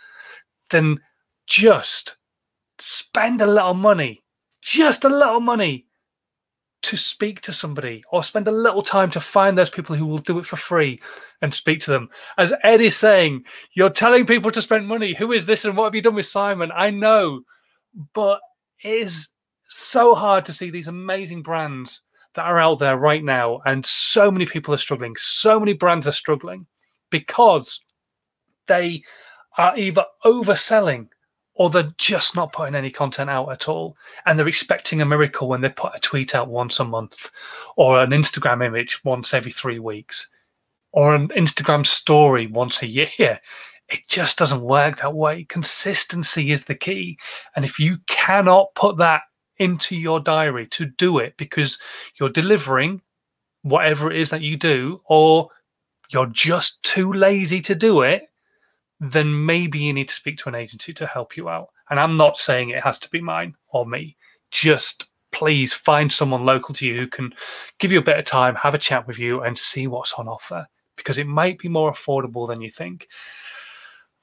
then 0.71 1.01
just 1.47 2.17
spend 2.79 3.41
a 3.41 3.47
little 3.47 3.75
money, 3.75 4.23
just 4.61 5.05
a 5.05 5.09
little 5.09 5.41
money 5.41 5.87
to 6.83 6.97
speak 6.97 7.41
to 7.41 7.53
somebody 7.53 8.03
or 8.11 8.23
spend 8.23 8.49
a 8.49 8.53
little 8.53 8.83
time 8.83 9.11
to 9.11 9.21
find 9.21 9.57
those 9.57 9.71
people 9.71 9.97
who 9.97 10.07
will 10.07 10.19
do 10.19 10.39
it 10.39 10.47
for 10.47 10.57
free 10.57 11.01
and 11.43 11.53
speak 11.53 11.81
to 11.81 11.91
them. 11.91 12.09
As 12.37 12.53
Ed 12.63 12.81
is 12.81 12.97
saying, 12.97 13.45
you're 13.73 13.91
telling 13.91 14.27
people 14.27 14.51
to 14.51 14.63
spend 14.63 14.87
money. 14.87 15.15
Who 15.15 15.33
is 15.33 15.47
this 15.47 15.65
and 15.65 15.77
what 15.77 15.85
have 15.85 15.95
you 15.95 16.03
done 16.03 16.15
with 16.15 16.27
Simon? 16.27 16.71
I 16.75 16.91
know, 16.91 17.43
but 18.13 18.41
it 18.83 19.03
is 19.03 19.31
so 19.69 20.15
hard 20.15 20.45
to 20.47 20.53
see 20.53 20.71
these 20.71 20.89
amazing 20.89 21.43
brands 21.43 22.03
that 22.35 22.45
are 22.47 22.59
out 22.59 22.79
there 22.79 22.97
right 22.97 23.23
now. 23.23 23.61
And 23.67 23.85
so 23.85 24.31
many 24.31 24.47
people 24.47 24.75
are 24.75 24.79
struggling. 24.79 25.15
So 25.17 25.59
many 25.59 25.73
brands 25.73 26.07
are 26.07 26.13
struggling 26.13 26.67
because 27.11 27.81
they 28.67 29.03
are 29.57 29.77
either 29.77 30.05
overselling 30.25 31.09
or 31.55 31.71
they're 31.71 31.93
just 31.99 32.37
not 32.37 32.53
putting 32.53 32.77
any 32.77 32.91
content 32.91 33.29
out 33.29 33.51
at 33.51 33.69
all. 33.69 33.97
And 34.27 34.39
they're 34.39 34.49
expecting 34.49 35.01
a 35.01 35.07
miracle 35.07 35.49
when 35.49 35.61
they 35.61 35.69
put 35.69 35.95
a 35.95 36.01
tweet 36.01 36.35
out 36.35 36.49
once 36.49 36.79
a 36.79 36.85
month 36.85 37.31
or 37.77 38.01
an 38.01 38.11
Instagram 38.11 38.65
image 38.65 39.05
once 39.05 39.35
every 39.35 39.51
three 39.51 39.81
weeks 39.81 40.29
or 40.93 41.15
an 41.15 41.29
Instagram 41.29 41.87
story 41.87 42.47
once 42.47 42.83
a 42.83 42.87
year. 42.87 43.41
It 43.89 44.07
just 44.07 44.39
doesn't 44.39 44.61
work 44.61 45.01
that 45.01 45.15
way. 45.15 45.45
Consistency 45.45 46.53
is 46.53 46.65
the 46.65 46.75
key. 46.75 47.19
And 47.57 47.65
if 47.65 47.79
you 47.79 47.99
cannot 48.07 48.75
put 48.75 48.99
that 48.99 49.23
into 49.59 49.97
your 49.97 50.21
diary 50.21 50.67
to 50.69 50.87
do 50.87 51.19
it 51.19 51.37
because 51.37 51.79
you're 52.19 52.29
delivering 52.29 53.03
whatever 53.63 54.11
it 54.11 54.19
is 54.19 54.31
that 54.31 54.43
you 54.43 54.57
do, 54.57 55.01
or 55.07 55.49
you're 56.11 56.27
just 56.27 56.83
too 56.83 57.13
lazy 57.13 57.61
to 57.63 57.75
do 57.75 58.03
it, 58.03 58.25
then 59.01 59.47
maybe 59.47 59.79
you 59.79 59.93
need 59.93 60.09
to 60.09 60.15
speak 60.15 60.39
to 60.39 60.49
an 60.49 60.55
agency 60.55 60.93
to 60.93 61.07
help 61.07 61.37
you 61.37 61.49
out. 61.49 61.69
And 61.91 61.99
I'm 61.99 62.17
not 62.17 62.39
saying 62.39 62.71
it 62.71 62.85
has 62.85 62.99
to 63.01 63.11
be 63.11 63.21
mine 63.21 63.55
or 63.69 63.87
me. 63.87 64.17
Just 64.51 65.07
please 65.33 65.73
find 65.73 66.11
someone 66.11 66.45
local 66.45 66.75
to 66.75 66.87
you 66.87 66.97
who 66.97 67.07
can 67.07 67.33
give 67.79 67.93
you 67.93 67.99
a 67.99 68.03
bit 68.03 68.19
of 68.19 68.25
time, 68.25 68.55
have 68.55 68.75
a 68.75 68.79
chat 68.79 69.07
with 69.07 69.19
you, 69.19 69.43
and 69.43 69.57
see 69.57 69.87
what's 69.87 70.15
on 70.15 70.29
offer 70.29 70.67
because 70.99 71.17
it 71.17 71.27
might 71.27 71.59
be 71.59 71.69
more 71.69 71.91
affordable 71.91 72.47
than 72.47 72.61
you 72.61 72.71
think. 72.71 73.09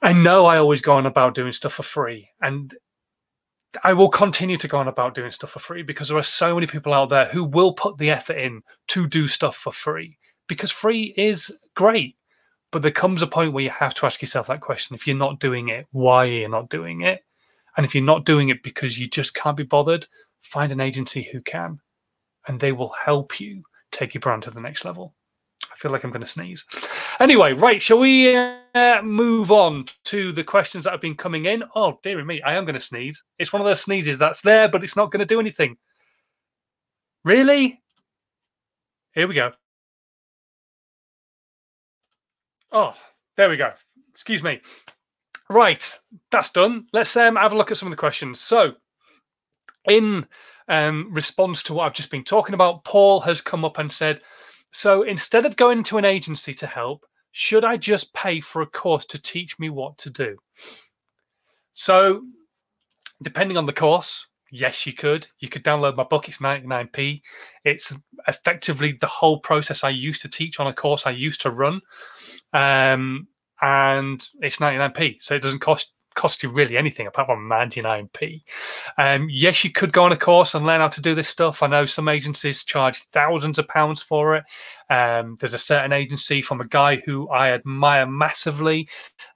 I 0.01 0.13
know 0.13 0.46
I 0.46 0.60
always 0.60 0.84
go 0.84 0.94
on 0.94 1.08
about 1.08 1.34
doing 1.34 1.51
stuff 1.51 1.74
for 1.74 1.84
free, 1.84 2.29
and 2.41 2.75
I 3.84 3.94
will 3.94 4.10
continue 4.10 4.58
to 4.58 4.67
go 4.67 4.77
on 4.77 4.88
about 4.88 5.15
doing 5.15 5.32
stuff 5.32 5.51
for 5.51 5.60
free 5.60 5.82
because 5.82 6.10
there 6.10 6.17
are 6.17 6.24
so 6.24 6.53
many 6.53 6.67
people 6.67 6.94
out 6.94 7.10
there 7.10 7.25
who 7.25 7.44
will 7.44 7.74
put 7.74 7.98
the 7.98 8.12
effort 8.12 8.38
in 8.38 8.62
to 8.89 9.08
do 9.08 9.27
stuff 9.27 9.55
for 9.55 9.74
free 9.74 10.20
because 10.48 10.72
free 10.72 11.13
is 11.17 11.51
great. 11.75 12.15
But 12.72 12.82
there 12.82 12.91
comes 12.91 13.22
a 13.22 13.27
point 13.27 13.53
where 13.53 13.63
you 13.63 13.70
have 13.70 13.96
to 13.96 14.05
ask 14.05 14.22
yourself 14.22 14.48
that 14.48 14.62
question. 14.62 14.96
If 14.96 15.08
you're 15.08 15.15
not 15.15 15.39
doing 15.39 15.70
it, 15.70 15.88
why 15.91 16.25
are 16.25 16.29
you 16.29 16.50
not 16.50 16.70
doing 16.70 17.01
it? 17.01 17.24
And 17.77 17.86
if 17.86 17.96
you're 17.96 18.03
not 18.03 18.25
doing 18.25 18.50
it 18.50 18.63
because 18.63 19.00
you 19.00 19.08
just 19.08 19.34
can't 19.34 19.58
be 19.58 19.63
bothered, 19.63 20.08
find 20.41 20.72
an 20.72 20.82
agency 20.82 21.24
who 21.32 21.41
can, 21.41 21.79
and 22.48 22.60
they 22.60 22.72
will 22.72 22.89
help 22.89 23.39
you 23.39 23.63
take 23.91 24.13
your 24.13 24.22
brand 24.22 24.44
to 24.44 24.51
the 24.51 24.62
next 24.62 24.86
level. 24.86 25.14
I 25.72 25.77
feel 25.77 25.91
like 25.91 26.03
I'm 26.03 26.12
going 26.12 26.22
to 26.22 26.27
sneeze. 26.27 26.65
Anyway, 27.19 27.53
right, 27.53 27.81
shall 27.81 28.00
we 28.00 28.36
uh, 28.36 29.01
move 29.03 29.51
on 29.51 29.86
to 30.05 30.31
the 30.31 30.43
questions 30.43 30.86
that 30.86 30.91
have 30.91 31.01
been 31.01 31.15
coming 31.15 31.45
in? 31.45 31.63
Oh, 31.75 32.00
dear 32.03 32.24
me, 32.24 32.41
I 32.41 32.53
am 32.55 32.65
going 32.65 32.75
to 32.75 32.81
sneeze. 32.81 33.24
It's 33.39 33.51
one 33.51 33.62
of 33.62 33.65
those 33.65 33.81
sneezes 33.81 34.17
that's 34.17 34.41
there, 34.41 34.67
but 34.67 34.84
it's 34.84 34.95
not 34.95 35.12
going 35.12 35.19
to 35.19 35.25
do 35.25 35.39
anything. 35.39 35.77
Really? 37.24 37.81
Here 39.13 39.27
we 39.27 39.34
go. 39.34 39.51
Oh, 42.72 42.93
there 43.38 43.50
we 43.50 43.57
go. 43.57 43.72
Excuse 44.10 44.43
me. 44.43 44.62
Right, 45.50 46.00
that's 46.31 46.51
done. 46.51 46.88
Let's 46.91 47.15
um, 47.15 47.36
have 47.36 47.53
a 47.53 47.57
look 47.57 47.72
at 47.72 47.77
some 47.77 47.88
of 47.88 47.91
the 47.91 47.98
questions. 47.98 48.41
So, 48.41 48.74
in 49.86 50.25
um, 50.67 51.10
response 51.12 51.63
to 51.63 51.74
what 51.74 51.86
I've 51.86 51.93
just 51.93 52.12
been 52.12 52.24
talking 52.24 52.55
about, 52.55 52.84
Paul 52.84 53.19
has 53.22 53.41
come 53.41 53.63
up 53.63 53.77
and 53.77 53.91
said, 53.91 54.22
So 54.75 55.03
instead 55.03 55.46
of 55.46 55.55
going 55.55 55.84
to 55.86 55.98
an 55.98 56.03
agency 56.03 56.53
to 56.55 56.67
help, 56.67 57.05
should 57.32 57.63
I 57.63 57.77
just 57.77 58.13
pay 58.13 58.41
for 58.41 58.62
a 58.62 58.65
course 58.65 59.05
to 59.05 59.22
teach 59.22 59.58
me 59.58 59.70
what 59.70 59.98
to 60.00 60.10
do? 60.10 60.36
So, 61.72 62.24
depending 63.24 63.55
on 63.55 63.67
the 63.67 63.72
course, 63.72 64.27
yes, 64.51 64.86
you 64.86 64.91
could. 64.91 65.27
You 65.39 65.48
could 65.48 65.63
download 65.63 65.96
my 65.96 66.03
book, 66.03 66.27
it's 66.27 66.39
99p. 66.39 67.22
It's 67.63 67.96
effectively 68.27 68.98
the 69.00 69.08
whole 69.08 69.39
process 69.39 69.82
I 69.86 69.91
used 69.91 70.22
to 70.24 70.27
teach 70.27 70.60
on 70.60 70.67
a 70.67 70.74
course 70.74 71.08
I 71.08 71.12
used 71.12 71.39
to 71.41 71.51
run. 71.51 71.79
Um, 72.51 73.29
and 73.62 74.27
it's 74.41 74.58
99p. 74.58 75.22
So 75.22 75.36
it 75.36 75.41
doesn't 75.41 75.60
cost 75.60 75.94
cost 76.15 76.41
you 76.41 76.50
really 76.50 76.77
anything 76.77 77.07
apart 77.07 77.27
from 77.27 77.50
99p. 77.50 78.41
Um, 78.98 79.27
yes, 79.29 79.63
you 79.63 79.72
could 79.72 79.93
go 79.93 80.03
on 80.03 80.12
a 80.12 80.17
course 80.17 80.55
and 80.55 80.65
learn 80.65 80.81
how 80.81 80.88
to 80.88 81.01
do 81.01 81.13
this 81.13 81.27
stuff. 81.27 81.62
I 81.62 81.67
know 81.67 81.86
some 81.86 82.07
agencies 82.07 82.63
charge 82.63 83.03
thousands 83.12 83.60
of 83.60 83.67
pounds 83.67 84.01
for 84.01 84.36
it. 84.36 84.43
Um, 84.89 85.38
there's 85.39 85.53
a 85.53 85.60
certain 85.60 85.93
agency 85.93 86.41
from 86.41 86.62
a 86.62 86.67
guy 86.67 86.98
who 86.98 87.27
I 87.29 87.51
admire 87.51 88.07
massively, 88.07 88.88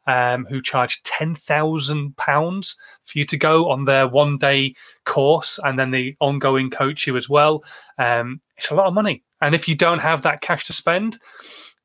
um, 0.07 0.45
who 0.45 0.61
charged 0.61 1.05
ten 1.05 1.35
thousand 1.35 2.15
pounds 2.17 2.77
for 3.05 3.19
you 3.19 3.25
to 3.25 3.37
go 3.37 3.69
on 3.69 3.85
their 3.85 4.07
one 4.07 4.37
day 4.37 4.75
course 5.05 5.59
and 5.63 5.77
then 5.77 5.91
the 5.91 6.15
ongoing 6.19 6.69
coach 6.69 7.07
you 7.07 7.17
as 7.17 7.29
well. 7.29 7.63
Um, 7.97 8.41
it's 8.57 8.71
a 8.71 8.75
lot 8.75 8.87
of 8.87 8.93
money, 8.93 9.23
and 9.41 9.53
if 9.53 9.67
you 9.67 9.75
don't 9.75 9.99
have 9.99 10.21
that 10.21 10.41
cash 10.41 10.65
to 10.65 10.73
spend, 10.73 11.19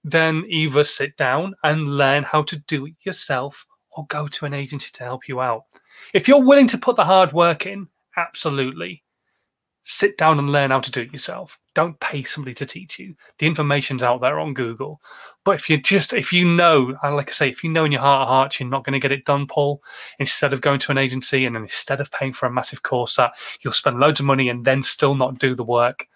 then 0.04 0.44
either 0.48 0.84
sit 0.84 1.16
down 1.16 1.54
and 1.64 1.96
learn 1.96 2.22
how 2.22 2.42
to 2.42 2.58
do 2.58 2.86
it 2.86 2.94
yourself 3.00 3.66
or 3.96 4.06
go 4.08 4.28
to 4.28 4.46
an 4.46 4.54
agency 4.54 4.90
to 4.92 5.04
help 5.04 5.28
you 5.28 5.40
out. 5.40 5.64
If 6.12 6.28
you're 6.28 6.42
willing 6.42 6.66
to 6.68 6.78
put 6.78 6.96
the 6.96 7.04
hard 7.04 7.32
work 7.32 7.66
in, 7.66 7.88
absolutely. 8.16 9.02
Sit 9.86 10.16
down 10.16 10.38
and 10.38 10.50
learn 10.50 10.70
how 10.70 10.80
to 10.80 10.90
do 10.90 11.02
it 11.02 11.12
yourself. 11.12 11.58
Don't 11.74 12.00
pay 12.00 12.22
somebody 12.22 12.54
to 12.54 12.64
teach 12.64 12.98
you. 12.98 13.14
The 13.38 13.46
information's 13.46 14.02
out 14.02 14.22
there 14.22 14.38
on 14.38 14.54
Google. 14.54 15.00
But 15.44 15.56
if 15.56 15.68
you 15.68 15.76
just, 15.76 16.14
if 16.14 16.32
you 16.32 16.46
know, 16.46 16.96
uh, 17.02 17.14
like 17.14 17.28
I 17.28 17.32
say, 17.32 17.48
if 17.50 17.62
you 17.62 17.70
know 17.70 17.84
in 17.84 17.92
your 17.92 18.00
heart 18.00 18.22
of 18.22 18.28
hearts 18.28 18.58
you're 18.58 18.68
not 18.68 18.84
going 18.84 18.94
to 18.94 19.00
get 19.00 19.12
it 19.12 19.26
done, 19.26 19.46
Paul, 19.46 19.82
instead 20.18 20.54
of 20.54 20.62
going 20.62 20.80
to 20.80 20.92
an 20.92 20.98
agency 20.98 21.44
and 21.44 21.54
then 21.54 21.64
instead 21.64 22.00
of 22.00 22.10
paying 22.10 22.32
for 22.32 22.46
a 22.46 22.52
massive 22.52 22.82
course 22.82 23.16
that 23.16 23.32
you'll 23.60 23.74
spend 23.74 24.00
loads 24.00 24.20
of 24.20 24.26
money 24.26 24.48
and 24.48 24.64
then 24.64 24.82
still 24.82 25.14
not 25.14 25.38
do 25.38 25.54
the 25.54 25.64
work, 25.64 26.08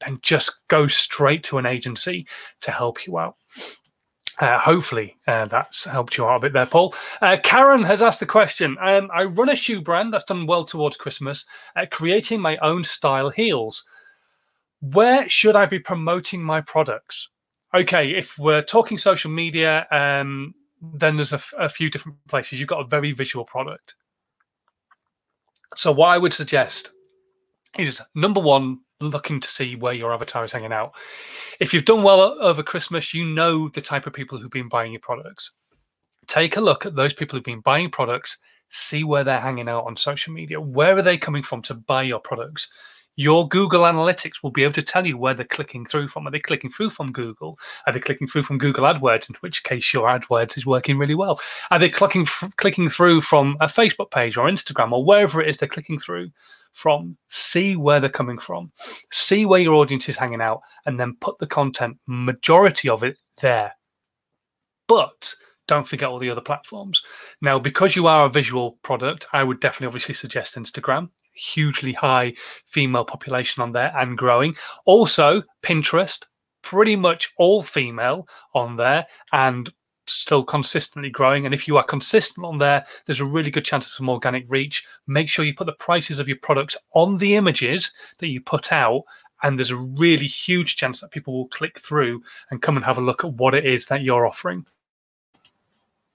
then 0.00 0.18
just 0.22 0.66
go 0.66 0.88
straight 0.88 1.44
to 1.44 1.58
an 1.58 1.66
agency 1.66 2.26
to 2.60 2.72
help 2.72 3.06
you 3.06 3.18
out. 3.18 3.36
Uh, 4.42 4.58
hopefully, 4.58 5.16
uh, 5.28 5.44
that's 5.44 5.84
helped 5.84 6.18
you 6.18 6.26
out 6.26 6.38
a 6.38 6.40
bit 6.40 6.52
there, 6.52 6.66
Paul. 6.66 6.92
Uh, 7.20 7.36
Karen 7.44 7.84
has 7.84 8.02
asked 8.02 8.18
the 8.18 8.26
question 8.26 8.76
um, 8.80 9.08
I 9.14 9.22
run 9.22 9.48
a 9.48 9.54
shoe 9.54 9.80
brand 9.80 10.12
that's 10.12 10.24
done 10.24 10.46
well 10.46 10.64
towards 10.64 10.96
Christmas, 10.96 11.46
creating 11.92 12.40
my 12.40 12.56
own 12.56 12.82
style 12.82 13.30
heels. 13.30 13.84
Where 14.80 15.28
should 15.28 15.54
I 15.54 15.66
be 15.66 15.78
promoting 15.78 16.42
my 16.42 16.60
products? 16.60 17.28
Okay, 17.72 18.16
if 18.16 18.36
we're 18.36 18.62
talking 18.62 18.98
social 18.98 19.30
media, 19.30 19.86
um, 19.92 20.56
then 20.80 21.14
there's 21.14 21.32
a, 21.32 21.36
f- 21.36 21.54
a 21.56 21.68
few 21.68 21.88
different 21.88 22.18
places. 22.26 22.58
You've 22.58 22.68
got 22.68 22.84
a 22.84 22.88
very 22.88 23.12
visual 23.12 23.44
product. 23.44 23.94
So, 25.76 25.92
what 25.92 26.08
I 26.08 26.18
would 26.18 26.34
suggest 26.34 26.90
is 27.78 28.02
number 28.16 28.40
one, 28.40 28.80
looking 29.02 29.40
to 29.40 29.48
see 29.48 29.76
where 29.76 29.92
your 29.92 30.12
avatar 30.12 30.44
is 30.44 30.52
hanging 30.52 30.72
out. 30.72 30.92
If 31.60 31.74
you've 31.74 31.84
done 31.84 32.02
well 32.02 32.20
over 32.20 32.62
Christmas, 32.62 33.12
you 33.12 33.24
know 33.24 33.68
the 33.68 33.80
type 33.80 34.06
of 34.06 34.12
people 34.12 34.38
who've 34.38 34.50
been 34.50 34.68
buying 34.68 34.92
your 34.92 35.00
products. 35.00 35.52
Take 36.26 36.56
a 36.56 36.60
look 36.60 36.86
at 36.86 36.94
those 36.94 37.12
people 37.12 37.36
who've 37.36 37.44
been 37.44 37.60
buying 37.60 37.90
products, 37.90 38.38
see 38.68 39.04
where 39.04 39.24
they're 39.24 39.40
hanging 39.40 39.68
out 39.68 39.84
on 39.86 39.96
social 39.96 40.32
media. 40.32 40.60
Where 40.60 40.96
are 40.96 41.02
they 41.02 41.18
coming 41.18 41.42
from 41.42 41.62
to 41.62 41.74
buy 41.74 42.04
your 42.04 42.20
products? 42.20 42.70
Your 43.16 43.46
Google 43.46 43.82
Analytics 43.82 44.42
will 44.42 44.50
be 44.50 44.62
able 44.62 44.72
to 44.72 44.82
tell 44.82 45.06
you 45.06 45.18
where 45.18 45.34
they're 45.34 45.44
clicking 45.44 45.84
through 45.84 46.08
from. 46.08 46.26
Are 46.26 46.30
they 46.30 46.40
clicking 46.40 46.70
through 46.70 46.88
from 46.90 47.12
Google? 47.12 47.58
Are 47.86 47.92
they 47.92 48.00
clicking 48.00 48.26
through 48.26 48.44
from 48.44 48.56
Google 48.56 48.84
AdWords? 48.84 49.28
In 49.28 49.36
which 49.40 49.64
case, 49.64 49.92
your 49.92 50.08
AdWords 50.08 50.56
is 50.56 50.64
working 50.64 50.96
really 50.96 51.14
well. 51.14 51.38
Are 51.70 51.78
they 51.78 51.90
clicking 51.90 52.26
clicking 52.56 52.88
through 52.88 53.20
from 53.20 53.58
a 53.60 53.66
Facebook 53.66 54.10
page 54.10 54.38
or 54.38 54.48
Instagram 54.48 54.92
or 54.92 55.04
wherever 55.04 55.42
it 55.42 55.48
is 55.48 55.58
they're 55.58 55.68
clicking 55.68 55.98
through? 55.98 56.30
From, 56.72 57.16
see 57.28 57.76
where 57.76 58.00
they're 58.00 58.10
coming 58.10 58.38
from, 58.38 58.72
see 59.10 59.44
where 59.46 59.60
your 59.60 59.74
audience 59.74 60.08
is 60.08 60.16
hanging 60.16 60.40
out, 60.40 60.60
and 60.86 60.98
then 60.98 61.16
put 61.20 61.38
the 61.38 61.46
content, 61.46 61.98
majority 62.06 62.88
of 62.88 63.02
it, 63.02 63.16
there. 63.40 63.72
But 64.88 65.34
don't 65.68 65.86
forget 65.86 66.08
all 66.08 66.18
the 66.18 66.30
other 66.30 66.40
platforms. 66.40 67.02
Now, 67.40 67.58
because 67.58 67.96
you 67.96 68.06
are 68.06 68.26
a 68.26 68.30
visual 68.30 68.78
product, 68.82 69.26
I 69.32 69.44
would 69.44 69.60
definitely 69.60 69.86
obviously 69.88 70.14
suggest 70.14 70.56
Instagram. 70.56 71.10
Hugely 71.34 71.92
high 71.92 72.34
female 72.66 73.04
population 73.04 73.62
on 73.62 73.72
there 73.72 73.92
and 73.96 74.18
growing. 74.18 74.54
Also, 74.84 75.42
Pinterest, 75.62 76.26
pretty 76.62 76.96
much 76.96 77.30
all 77.38 77.62
female 77.62 78.28
on 78.54 78.76
there 78.76 79.06
and 79.32 79.72
still 80.06 80.44
consistently 80.44 81.10
growing. 81.10 81.44
And 81.44 81.54
if 81.54 81.68
you 81.68 81.76
are 81.76 81.84
consistent 81.84 82.44
on 82.44 82.58
there, 82.58 82.84
there's 83.06 83.20
a 83.20 83.24
really 83.24 83.50
good 83.50 83.64
chance 83.64 83.86
of 83.86 83.92
some 83.92 84.08
organic 84.08 84.44
reach. 84.48 84.84
Make 85.06 85.28
sure 85.28 85.44
you 85.44 85.54
put 85.54 85.66
the 85.66 85.72
prices 85.72 86.18
of 86.18 86.28
your 86.28 86.38
products 86.38 86.76
on 86.94 87.18
the 87.18 87.36
images 87.36 87.92
that 88.18 88.28
you 88.28 88.40
put 88.40 88.72
out. 88.72 89.04
And 89.42 89.58
there's 89.58 89.70
a 89.70 89.76
really 89.76 90.26
huge 90.26 90.76
chance 90.76 91.00
that 91.00 91.10
people 91.10 91.34
will 91.34 91.48
click 91.48 91.78
through 91.78 92.22
and 92.50 92.62
come 92.62 92.76
and 92.76 92.84
have 92.84 92.98
a 92.98 93.02
look 93.02 93.24
at 93.24 93.34
what 93.34 93.54
it 93.54 93.66
is 93.66 93.86
that 93.86 94.02
you're 94.02 94.26
offering. 94.26 94.66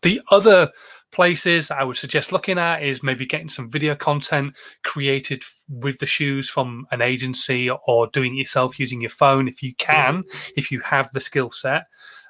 The 0.01 0.21
other 0.31 0.71
places 1.11 1.71
I 1.71 1.83
would 1.83 1.97
suggest 1.97 2.31
looking 2.31 2.57
at 2.57 2.83
is 2.83 3.01
maybe 3.01 3.25
getting 3.25 3.49
some 3.49 3.69
video 3.69 3.95
content 3.95 4.53
created 4.83 5.43
with 5.67 5.99
the 5.99 6.05
shoes 6.05 6.49
from 6.49 6.85
an 6.91 7.01
agency 7.01 7.69
or 7.69 8.07
doing 8.07 8.35
it 8.35 8.39
yourself 8.39 8.79
using 8.79 9.01
your 9.01 9.09
phone 9.09 9.47
if 9.47 9.63
you 9.63 9.73
can, 9.75 10.23
if 10.55 10.71
you 10.71 10.79
have 10.81 11.09
the 11.11 11.19
skill 11.19 11.51
set 11.51 11.85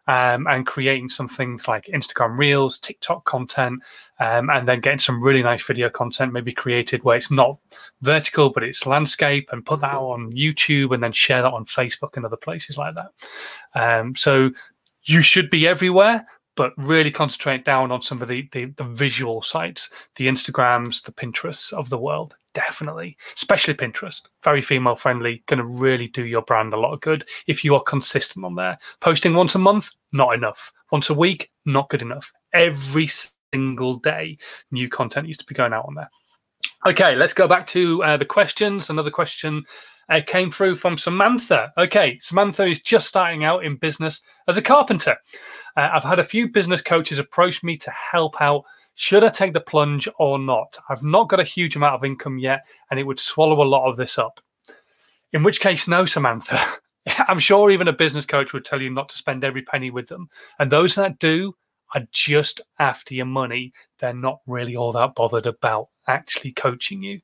um, 0.07 0.47
and 0.47 0.65
creating 0.65 1.09
some 1.09 1.27
things 1.27 1.67
like 1.67 1.85
Instagram 1.85 2.37
Reels, 2.37 2.77
TikTok 2.79 3.25
content, 3.25 3.81
um, 4.19 4.49
and 4.49 4.67
then 4.67 4.79
getting 4.79 4.99
some 4.99 5.21
really 5.21 5.43
nice 5.43 5.63
video 5.63 5.89
content 5.89 6.33
maybe 6.33 6.53
created 6.53 7.03
where 7.03 7.17
it's 7.17 7.29
not 7.29 7.57
vertical 8.01 8.49
but 8.49 8.63
it's 8.63 8.85
landscape 8.85 9.49
and 9.51 9.65
put 9.65 9.81
that 9.81 9.93
on 9.93 10.31
YouTube 10.31 10.93
and 10.93 11.03
then 11.03 11.11
share 11.11 11.41
that 11.41 11.53
on 11.53 11.65
Facebook 11.65 12.15
and 12.15 12.25
other 12.25 12.37
places 12.37 12.77
like 12.77 12.95
that. 12.95 13.11
Um, 13.75 14.15
so 14.15 14.51
you 15.03 15.21
should 15.21 15.49
be 15.49 15.67
everywhere, 15.67 16.25
but 16.55 16.73
really 16.77 17.11
concentrate 17.11 17.63
down 17.63 17.91
on 17.91 18.01
some 18.01 18.21
of 18.21 18.27
the, 18.27 18.47
the, 18.51 18.65
the 18.65 18.83
visual 18.83 19.41
sites, 19.41 19.89
the 20.15 20.27
Instagrams, 20.27 21.03
the 21.03 21.11
Pinterests 21.11 21.71
of 21.71 21.89
the 21.89 21.97
world. 21.97 22.35
Definitely, 22.57 23.15
especially 23.35 23.75
Pinterest, 23.75 24.25
very 24.43 24.63
female 24.63 24.95
friendly, 24.95 25.43
going 25.45 25.59
to 25.59 25.63
really 25.63 26.07
do 26.07 26.25
your 26.25 26.41
brand 26.41 26.73
a 26.73 26.79
lot 26.79 26.91
of 26.91 27.01
good 27.01 27.23
if 27.45 27.63
you 27.63 27.75
are 27.75 27.83
consistent 27.83 28.43
on 28.43 28.55
there. 28.55 28.79
Posting 28.99 29.35
once 29.35 29.53
a 29.53 29.59
month, 29.59 29.91
not 30.11 30.33
enough. 30.33 30.73
Once 30.91 31.11
a 31.11 31.13
week, 31.13 31.51
not 31.65 31.87
good 31.89 32.01
enough. 32.01 32.33
Every 32.55 33.11
single 33.53 33.97
day, 33.99 34.39
new 34.71 34.89
content 34.89 35.27
used 35.27 35.41
to 35.41 35.45
be 35.45 35.53
going 35.53 35.71
out 35.71 35.85
on 35.85 35.93
there. 35.93 36.09
Okay, 36.87 37.15
let's 37.15 37.31
go 37.31 37.47
back 37.47 37.67
to 37.67 38.03
uh, 38.03 38.17
the 38.17 38.25
questions. 38.25 38.89
Another 38.89 39.11
question 39.11 39.63
uh, 40.09 40.21
came 40.25 40.49
through 40.49 40.77
from 40.77 40.97
Samantha. 40.97 41.71
Okay, 41.77 42.17
Samantha 42.21 42.65
is 42.65 42.81
just 42.81 43.07
starting 43.07 43.43
out 43.43 43.65
in 43.65 43.75
business 43.75 44.23
as 44.47 44.57
a 44.57 44.63
carpenter. 44.63 45.15
Uh, 45.75 45.91
I've 45.93 46.03
had 46.03 46.17
a 46.17 46.23
few 46.23 46.47
business 46.49 46.81
coaches 46.81 47.19
approach 47.19 47.61
me 47.61 47.77
to 47.77 47.91
help 47.91 48.41
out. 48.41 48.63
Should 48.99 49.23
I 49.23 49.29
take 49.29 49.53
the 49.53 49.61
plunge 49.61 50.09
or 50.17 50.39
not? 50.39 50.75
I've 50.89 51.03
not 51.03 51.29
got 51.29 51.39
a 51.39 51.43
huge 51.43 51.75
amount 51.75 51.93
of 51.93 52.03
income 52.03 52.39
yet, 52.39 52.65
and 52.89 52.99
it 52.99 53.03
would 53.03 53.19
swallow 53.19 53.61
a 53.61 53.63
lot 53.63 53.87
of 53.87 53.95
this 53.95 54.17
up. 54.17 54.41
In 55.33 55.43
which 55.43 55.59
case, 55.59 55.87
no, 55.87 56.05
Samantha. 56.05 56.59
I'm 57.27 57.37
sure 57.37 57.69
even 57.69 57.87
a 57.87 57.93
business 57.93 58.25
coach 58.25 58.53
would 58.53 58.65
tell 58.65 58.81
you 58.81 58.89
not 58.89 59.07
to 59.09 59.15
spend 59.15 59.43
every 59.43 59.61
penny 59.61 59.91
with 59.91 60.07
them. 60.07 60.29
And 60.57 60.71
those 60.71 60.95
that 60.95 61.19
do 61.19 61.53
are 61.93 62.07
just 62.11 62.59
after 62.79 63.13
your 63.13 63.27
money. 63.27 63.71
They're 63.99 64.13
not 64.13 64.39
really 64.47 64.75
all 64.75 64.91
that 64.93 65.13
bothered 65.13 65.45
about 65.45 65.89
actually 66.07 66.53
coaching 66.53 67.03
you. 67.03 67.19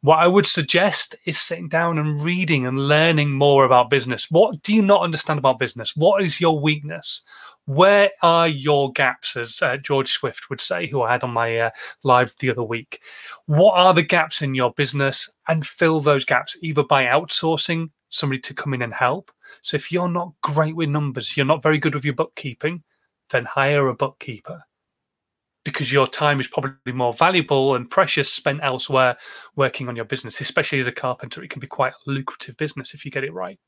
What 0.00 0.18
I 0.18 0.26
would 0.26 0.48
suggest 0.48 1.14
is 1.26 1.38
sitting 1.38 1.68
down 1.68 1.98
and 1.98 2.20
reading 2.20 2.66
and 2.66 2.88
learning 2.88 3.30
more 3.30 3.64
about 3.64 3.88
business. 3.88 4.30
What 4.32 4.62
do 4.62 4.74
you 4.74 4.82
not 4.82 5.02
understand 5.02 5.38
about 5.38 5.60
business? 5.60 5.94
What 5.94 6.24
is 6.24 6.40
your 6.40 6.58
weakness? 6.58 7.22
Where 7.66 8.10
are 8.22 8.46
your 8.46 8.92
gaps, 8.92 9.36
as 9.36 9.62
uh, 9.62 9.78
George 9.78 10.12
Swift 10.12 10.50
would 10.50 10.60
say, 10.60 10.86
who 10.86 11.02
I 11.02 11.12
had 11.12 11.22
on 11.22 11.30
my 11.30 11.58
uh, 11.58 11.70
live 12.02 12.34
the 12.38 12.50
other 12.50 12.62
week? 12.62 13.00
What 13.46 13.72
are 13.72 13.94
the 13.94 14.02
gaps 14.02 14.42
in 14.42 14.54
your 14.54 14.72
business 14.74 15.30
and 15.48 15.66
fill 15.66 16.00
those 16.00 16.24
gaps 16.24 16.56
either 16.62 16.82
by 16.82 17.04
outsourcing 17.04 17.88
somebody 18.14 18.40
to 18.40 18.54
come 18.54 18.74
in 18.74 18.82
and 18.82 18.94
help. 18.94 19.30
So 19.62 19.74
if 19.74 19.90
you're 19.90 20.08
not 20.08 20.32
great 20.42 20.76
with 20.76 20.88
numbers, 20.88 21.36
you're 21.36 21.46
not 21.46 21.62
very 21.62 21.78
good 21.78 21.94
with 21.94 22.04
your 22.04 22.14
bookkeeping, 22.14 22.82
then 23.30 23.44
hire 23.44 23.88
a 23.88 23.94
bookkeeper 23.94 24.62
because 25.64 25.90
your 25.90 26.06
time 26.06 26.40
is 26.40 26.46
probably 26.46 26.92
more 26.92 27.14
valuable 27.14 27.74
and 27.74 27.90
precious 27.90 28.30
spent 28.30 28.60
elsewhere 28.62 29.16
working 29.56 29.88
on 29.88 29.96
your 29.96 30.04
business, 30.04 30.40
especially 30.40 30.78
as 30.78 30.86
a 30.86 30.92
carpenter. 30.92 31.42
It 31.42 31.50
can 31.50 31.60
be 31.60 31.66
quite 31.66 31.92
a 31.92 32.10
lucrative 32.10 32.56
business 32.56 32.94
if 32.94 33.04
you 33.04 33.10
get 33.10 33.24
it 33.24 33.32
right. 33.32 33.58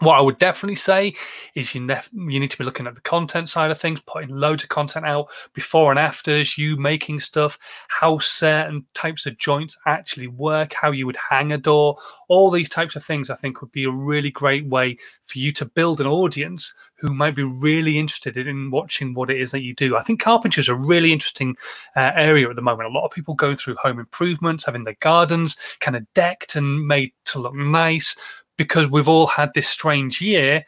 What 0.00 0.16
I 0.16 0.20
would 0.20 0.38
definitely 0.38 0.76
say 0.76 1.14
is 1.54 1.74
you, 1.74 1.80
nef- 1.80 2.10
you 2.12 2.38
need 2.38 2.50
to 2.50 2.58
be 2.58 2.64
looking 2.64 2.86
at 2.86 2.94
the 2.94 3.00
content 3.00 3.48
side 3.48 3.70
of 3.70 3.80
things, 3.80 4.00
putting 4.06 4.30
loads 4.30 4.62
of 4.62 4.68
content 4.68 5.06
out 5.06 5.28
before 5.54 5.90
and 5.90 5.98
afters, 5.98 6.56
you 6.56 6.76
making 6.76 7.20
stuff, 7.20 7.58
how 7.88 8.18
certain 8.18 8.86
types 8.94 9.26
of 9.26 9.38
joints 9.38 9.76
actually 9.86 10.28
work, 10.28 10.72
how 10.72 10.92
you 10.92 11.06
would 11.06 11.16
hang 11.16 11.52
a 11.52 11.58
door, 11.58 11.96
all 12.28 12.50
these 12.50 12.68
types 12.68 12.94
of 12.94 13.04
things 13.04 13.30
I 13.30 13.34
think 13.36 13.60
would 13.60 13.72
be 13.72 13.84
a 13.84 13.90
really 13.90 14.30
great 14.30 14.66
way 14.66 14.98
for 15.26 15.38
you 15.38 15.52
to 15.54 15.64
build 15.64 16.00
an 16.00 16.06
audience 16.06 16.74
who 16.96 17.12
might 17.14 17.34
be 17.34 17.44
really 17.44 17.98
interested 17.98 18.36
in 18.36 18.70
watching 18.70 19.14
what 19.14 19.30
it 19.30 19.40
is 19.40 19.52
that 19.52 19.62
you 19.62 19.74
do. 19.74 19.96
I 19.96 20.02
think 20.02 20.20
carpentry 20.20 20.60
is 20.60 20.68
a 20.68 20.74
really 20.74 21.12
interesting 21.12 21.56
uh, 21.96 22.12
area 22.14 22.48
at 22.50 22.56
the 22.56 22.62
moment. 22.62 22.88
A 22.88 22.92
lot 22.92 23.04
of 23.04 23.12
people 23.12 23.34
go 23.34 23.54
through 23.54 23.76
home 23.76 23.98
improvements, 24.00 24.64
having 24.64 24.84
their 24.84 24.96
gardens 25.00 25.56
kind 25.80 25.96
of 25.96 26.06
decked 26.14 26.56
and 26.56 26.86
made 26.86 27.12
to 27.26 27.38
look 27.38 27.54
nice 27.54 28.16
because 28.58 28.90
we've 28.90 29.08
all 29.08 29.26
had 29.26 29.54
this 29.54 29.66
strange 29.68 30.20
year 30.20 30.66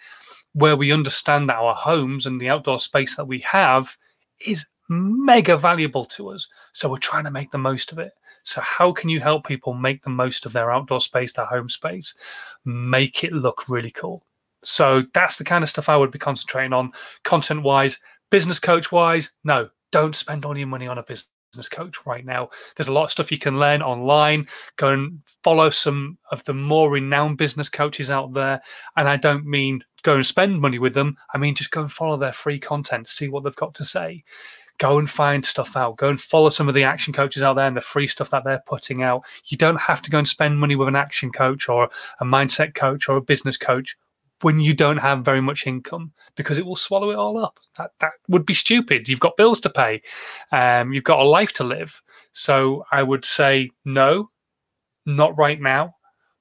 where 0.54 0.76
we 0.76 0.92
understand 0.92 1.50
that 1.50 1.56
our 1.56 1.74
homes 1.74 2.24
and 2.24 2.40
the 2.40 2.48
outdoor 2.48 2.78
space 2.78 3.16
that 3.16 3.26
we 3.26 3.40
have 3.40 3.96
is 4.46 4.66
mega 4.88 5.56
valuable 5.58 6.06
to 6.06 6.30
us. 6.30 6.48
So 6.72 6.88
we're 6.88 6.96
trying 6.96 7.24
to 7.24 7.30
make 7.30 7.50
the 7.50 7.58
most 7.58 7.92
of 7.92 7.98
it. 7.98 8.12
So, 8.44 8.62
how 8.62 8.90
can 8.90 9.10
you 9.10 9.20
help 9.20 9.46
people 9.46 9.74
make 9.74 10.02
the 10.02 10.10
most 10.10 10.46
of 10.46 10.54
their 10.54 10.72
outdoor 10.72 11.00
space, 11.02 11.34
their 11.34 11.44
home 11.44 11.68
space, 11.68 12.14
make 12.64 13.22
it 13.22 13.32
look 13.32 13.68
really 13.68 13.90
cool? 13.90 14.24
So, 14.64 15.04
that's 15.12 15.36
the 15.36 15.44
kind 15.44 15.62
of 15.62 15.68
stuff 15.68 15.90
I 15.90 15.96
would 15.96 16.10
be 16.10 16.18
concentrating 16.18 16.72
on 16.72 16.92
content 17.22 17.62
wise, 17.62 18.00
business 18.30 18.58
coach 18.58 18.90
wise. 18.90 19.30
No, 19.44 19.68
don't 19.92 20.16
spend 20.16 20.46
all 20.46 20.56
your 20.56 20.66
money 20.66 20.86
on 20.86 20.96
a 20.96 21.02
business 21.02 21.28
business 21.50 21.68
coach 21.68 22.06
right 22.06 22.24
now. 22.24 22.48
There's 22.76 22.88
a 22.88 22.92
lot 22.92 23.04
of 23.04 23.12
stuff 23.12 23.32
you 23.32 23.38
can 23.38 23.58
learn 23.58 23.82
online. 23.82 24.46
Go 24.76 24.90
and 24.90 25.20
follow 25.42 25.70
some 25.70 26.18
of 26.30 26.44
the 26.44 26.54
more 26.54 26.90
renowned 26.90 27.38
business 27.38 27.68
coaches 27.68 28.10
out 28.10 28.32
there. 28.32 28.60
And 28.96 29.08
I 29.08 29.16
don't 29.16 29.46
mean 29.46 29.82
go 30.02 30.16
and 30.16 30.26
spend 30.26 30.60
money 30.60 30.78
with 30.78 30.94
them. 30.94 31.16
I 31.34 31.38
mean 31.38 31.54
just 31.54 31.72
go 31.72 31.82
and 31.82 31.92
follow 31.92 32.16
their 32.16 32.32
free 32.32 32.58
content, 32.58 33.08
see 33.08 33.28
what 33.28 33.44
they've 33.44 33.56
got 33.56 33.74
to 33.74 33.84
say. 33.84 34.24
Go 34.78 34.98
and 34.98 35.10
find 35.10 35.44
stuff 35.44 35.76
out. 35.76 35.98
Go 35.98 36.08
and 36.08 36.18
follow 36.20 36.48
some 36.48 36.68
of 36.68 36.74
the 36.74 36.84
action 36.84 37.12
coaches 37.12 37.42
out 37.42 37.54
there 37.54 37.66
and 37.66 37.76
the 37.76 37.82
free 37.82 38.06
stuff 38.06 38.30
that 38.30 38.44
they're 38.44 38.62
putting 38.64 39.02
out. 39.02 39.24
You 39.46 39.58
don't 39.58 39.80
have 39.80 40.00
to 40.02 40.10
go 40.10 40.18
and 40.18 40.28
spend 40.28 40.58
money 40.58 40.74
with 40.74 40.88
an 40.88 40.96
action 40.96 41.30
coach 41.32 41.68
or 41.68 41.90
a 42.20 42.24
mindset 42.24 42.74
coach 42.74 43.08
or 43.08 43.16
a 43.16 43.22
business 43.22 43.58
coach 43.58 43.98
when 44.42 44.60
you 44.60 44.74
don't 44.74 44.96
have 44.98 45.24
very 45.24 45.40
much 45.40 45.66
income 45.66 46.12
because 46.36 46.58
it 46.58 46.66
will 46.66 46.76
swallow 46.76 47.10
it 47.10 47.16
all 47.16 47.42
up. 47.42 47.58
That 47.78 47.92
that 48.00 48.12
would 48.28 48.46
be 48.46 48.54
stupid. 48.54 49.08
You've 49.08 49.20
got 49.20 49.36
bills 49.36 49.60
to 49.60 49.70
pay, 49.70 50.02
um, 50.52 50.92
you've 50.92 51.04
got 51.04 51.20
a 51.20 51.24
life 51.24 51.52
to 51.54 51.64
live. 51.64 52.00
So 52.32 52.84
I 52.92 53.02
would 53.02 53.24
say 53.24 53.70
no, 53.84 54.28
not 55.06 55.36
right 55.36 55.60
now. 55.60 55.96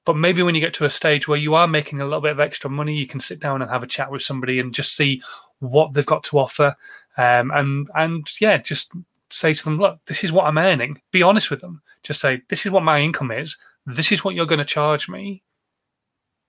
But 0.06 0.16
maybe 0.16 0.42
when 0.42 0.54
you 0.54 0.60
get 0.60 0.74
to 0.74 0.86
a 0.86 0.90
stage 0.90 1.28
where 1.28 1.38
you 1.38 1.54
are 1.54 1.68
making 1.68 2.00
a 2.00 2.04
little 2.04 2.22
bit 2.22 2.32
of 2.32 2.40
extra 2.40 2.70
money, 2.70 2.96
you 2.96 3.06
can 3.06 3.20
sit 3.20 3.38
down 3.38 3.60
and 3.60 3.70
have 3.70 3.82
a 3.82 3.86
chat 3.86 4.10
with 4.10 4.22
somebody 4.22 4.58
and 4.58 4.74
just 4.74 4.96
see 4.96 5.22
what 5.58 5.92
they've 5.92 6.06
got 6.06 6.24
to 6.24 6.38
offer. 6.38 6.74
Um, 7.16 7.50
and 7.52 7.88
and 7.94 8.26
yeah, 8.40 8.56
just 8.58 8.92
say 9.28 9.52
to 9.52 9.64
them, 9.64 9.78
look, 9.78 9.98
this 10.06 10.24
is 10.24 10.32
what 10.32 10.46
I'm 10.46 10.58
earning. 10.58 11.00
Be 11.12 11.22
honest 11.22 11.50
with 11.50 11.60
them. 11.60 11.82
Just 12.02 12.20
say, 12.20 12.42
this 12.48 12.64
is 12.64 12.72
what 12.72 12.82
my 12.82 13.00
income 13.00 13.30
is. 13.30 13.58
This 13.86 14.10
is 14.10 14.24
what 14.24 14.34
you're 14.34 14.46
going 14.46 14.58
to 14.58 14.64
charge 14.64 15.08
me. 15.08 15.42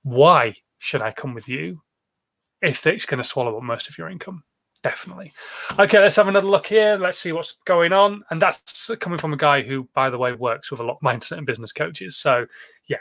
Why? 0.03 0.55
Should 0.81 1.03
I 1.03 1.11
come 1.11 1.35
with 1.35 1.47
you? 1.47 1.79
If 2.61 2.85
it's 2.87 3.05
going 3.05 3.19
to 3.19 3.23
swallow 3.23 3.55
up 3.55 3.63
most 3.63 3.87
of 3.87 3.97
your 3.97 4.09
income, 4.09 4.43
definitely. 4.83 5.31
Okay, 5.77 5.99
let's 5.99 6.15
have 6.15 6.27
another 6.27 6.47
look 6.47 6.65
here. 6.65 6.97
Let's 6.99 7.19
see 7.19 7.31
what's 7.31 7.57
going 7.65 7.93
on. 7.93 8.23
And 8.31 8.41
that's 8.41 8.89
coming 8.99 9.19
from 9.19 9.31
a 9.31 9.37
guy 9.37 9.61
who, 9.61 9.87
by 9.93 10.09
the 10.09 10.17
way, 10.17 10.33
works 10.33 10.71
with 10.71 10.79
a 10.79 10.83
lot 10.83 10.97
of 10.97 11.01
mindset 11.01 11.37
and 11.37 11.45
business 11.45 11.71
coaches. 11.71 12.17
So, 12.17 12.47
yeah. 12.87 12.97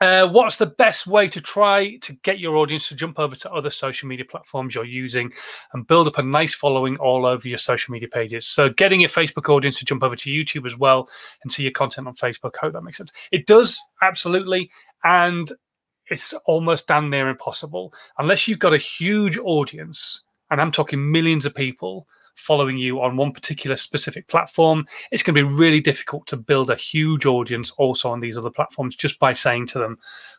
Uh, 0.00 0.26
what's 0.26 0.56
the 0.56 0.64
best 0.64 1.06
way 1.06 1.28
to 1.28 1.42
try 1.42 1.96
to 1.96 2.14
get 2.22 2.38
your 2.38 2.56
audience 2.56 2.88
to 2.88 2.94
jump 2.94 3.18
over 3.18 3.36
to 3.36 3.52
other 3.52 3.68
social 3.68 4.08
media 4.08 4.24
platforms 4.24 4.74
you're 4.74 4.82
using 4.82 5.30
and 5.74 5.86
build 5.86 6.06
up 6.06 6.16
a 6.16 6.22
nice 6.22 6.54
following 6.54 6.96
all 6.96 7.26
over 7.26 7.46
your 7.46 7.58
social 7.58 7.92
media 7.92 8.08
pages? 8.08 8.46
So, 8.46 8.70
getting 8.70 9.00
your 9.00 9.10
Facebook 9.10 9.52
audience 9.52 9.78
to 9.80 9.84
jump 9.84 10.02
over 10.02 10.16
to 10.16 10.30
YouTube 10.30 10.66
as 10.66 10.78
well 10.78 11.10
and 11.42 11.52
see 11.52 11.62
your 11.62 11.72
content 11.72 12.08
on 12.08 12.14
Facebook. 12.14 12.52
I 12.56 12.66
hope 12.66 12.72
that 12.72 12.84
makes 12.84 12.96
sense. 12.96 13.12
It 13.32 13.46
does, 13.46 13.78
absolutely. 14.00 14.70
And 15.04 15.52
it's 16.10 16.32
almost 16.44 16.88
damn 16.88 17.10
near 17.10 17.28
impossible 17.28 17.92
unless 18.18 18.46
you've 18.46 18.58
got 18.58 18.74
a 18.74 18.78
huge 18.78 19.38
audience, 19.38 20.22
and 20.50 20.60
I'm 20.60 20.72
talking 20.72 21.10
millions 21.10 21.46
of 21.46 21.54
people 21.54 22.06
following 22.34 22.76
you 22.76 23.00
on 23.02 23.16
one 23.16 23.32
particular 23.32 23.76
specific 23.76 24.26
platform. 24.28 24.86
It's 25.10 25.22
going 25.22 25.34
to 25.34 25.44
be 25.44 25.54
really 25.54 25.80
difficult 25.80 26.26
to 26.28 26.36
build 26.36 26.70
a 26.70 26.76
huge 26.76 27.26
audience 27.26 27.70
also 27.72 28.10
on 28.10 28.20
these 28.20 28.36
other 28.36 28.50
platforms 28.50 28.96
just 28.96 29.18
by 29.18 29.32
saying 29.34 29.66
to 29.68 29.78
them, 29.78 29.98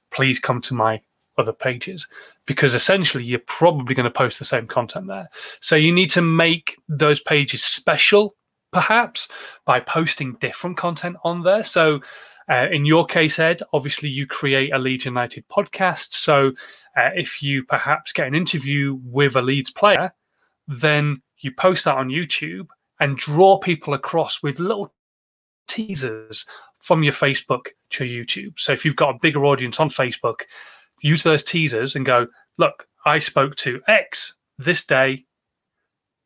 please 0.09 0.39
come 0.39 0.61
to 0.61 0.73
my 0.73 1.01
other 1.37 1.53
pages 1.53 2.07
because 2.45 2.75
essentially 2.75 3.23
you're 3.23 3.39
probably 3.39 3.95
going 3.95 4.05
to 4.05 4.11
post 4.11 4.39
the 4.39 4.45
same 4.45 4.67
content 4.67 5.07
there. 5.07 5.29
So 5.59 5.75
you 5.75 5.93
need 5.93 6.09
to 6.11 6.21
make 6.21 6.77
those 6.89 7.21
pages 7.21 7.63
special 7.63 8.35
perhaps 8.71 9.27
by 9.65 9.79
posting 9.79 10.33
different 10.35 10.77
content 10.77 11.17
on 11.23 11.43
there. 11.43 11.63
So 11.63 12.01
uh, 12.49 12.67
in 12.71 12.85
your 12.85 13.05
case, 13.05 13.39
Ed, 13.39 13.61
obviously 13.73 14.09
you 14.09 14.25
create 14.25 14.73
a 14.73 14.79
Leeds 14.79 15.05
United 15.05 15.47
podcast. 15.47 16.13
So 16.13 16.51
uh, 16.97 17.09
if 17.15 17.41
you 17.41 17.63
perhaps 17.63 18.13
get 18.13 18.27
an 18.27 18.35
interview 18.35 18.99
with 19.03 19.35
a 19.35 19.41
Leeds 19.41 19.71
player, 19.71 20.13
then 20.67 21.21
you 21.39 21.51
post 21.51 21.85
that 21.85 21.97
on 21.97 22.09
YouTube 22.09 22.67
and 22.99 23.17
draw 23.17 23.57
people 23.57 23.93
across 23.93 24.43
with 24.43 24.59
little 24.59 24.93
teasers 25.67 26.45
from 26.79 27.03
your 27.03 27.13
Facebook 27.13 27.67
to 27.91 28.03
YouTube. 28.03 28.53
So 28.57 28.73
if 28.73 28.85
you've 28.85 28.95
got 28.95 29.15
a 29.15 29.19
bigger 29.21 29.45
audience 29.45 29.79
on 29.79 29.89
Facebook, 29.89 30.41
use 31.01 31.23
those 31.23 31.43
teasers 31.43 31.95
and 31.95 32.05
go, 32.05 32.27
look, 32.57 32.87
I 33.05 33.19
spoke 33.19 33.55
to 33.57 33.81
X 33.87 34.35
this 34.57 34.85
day. 34.85 35.25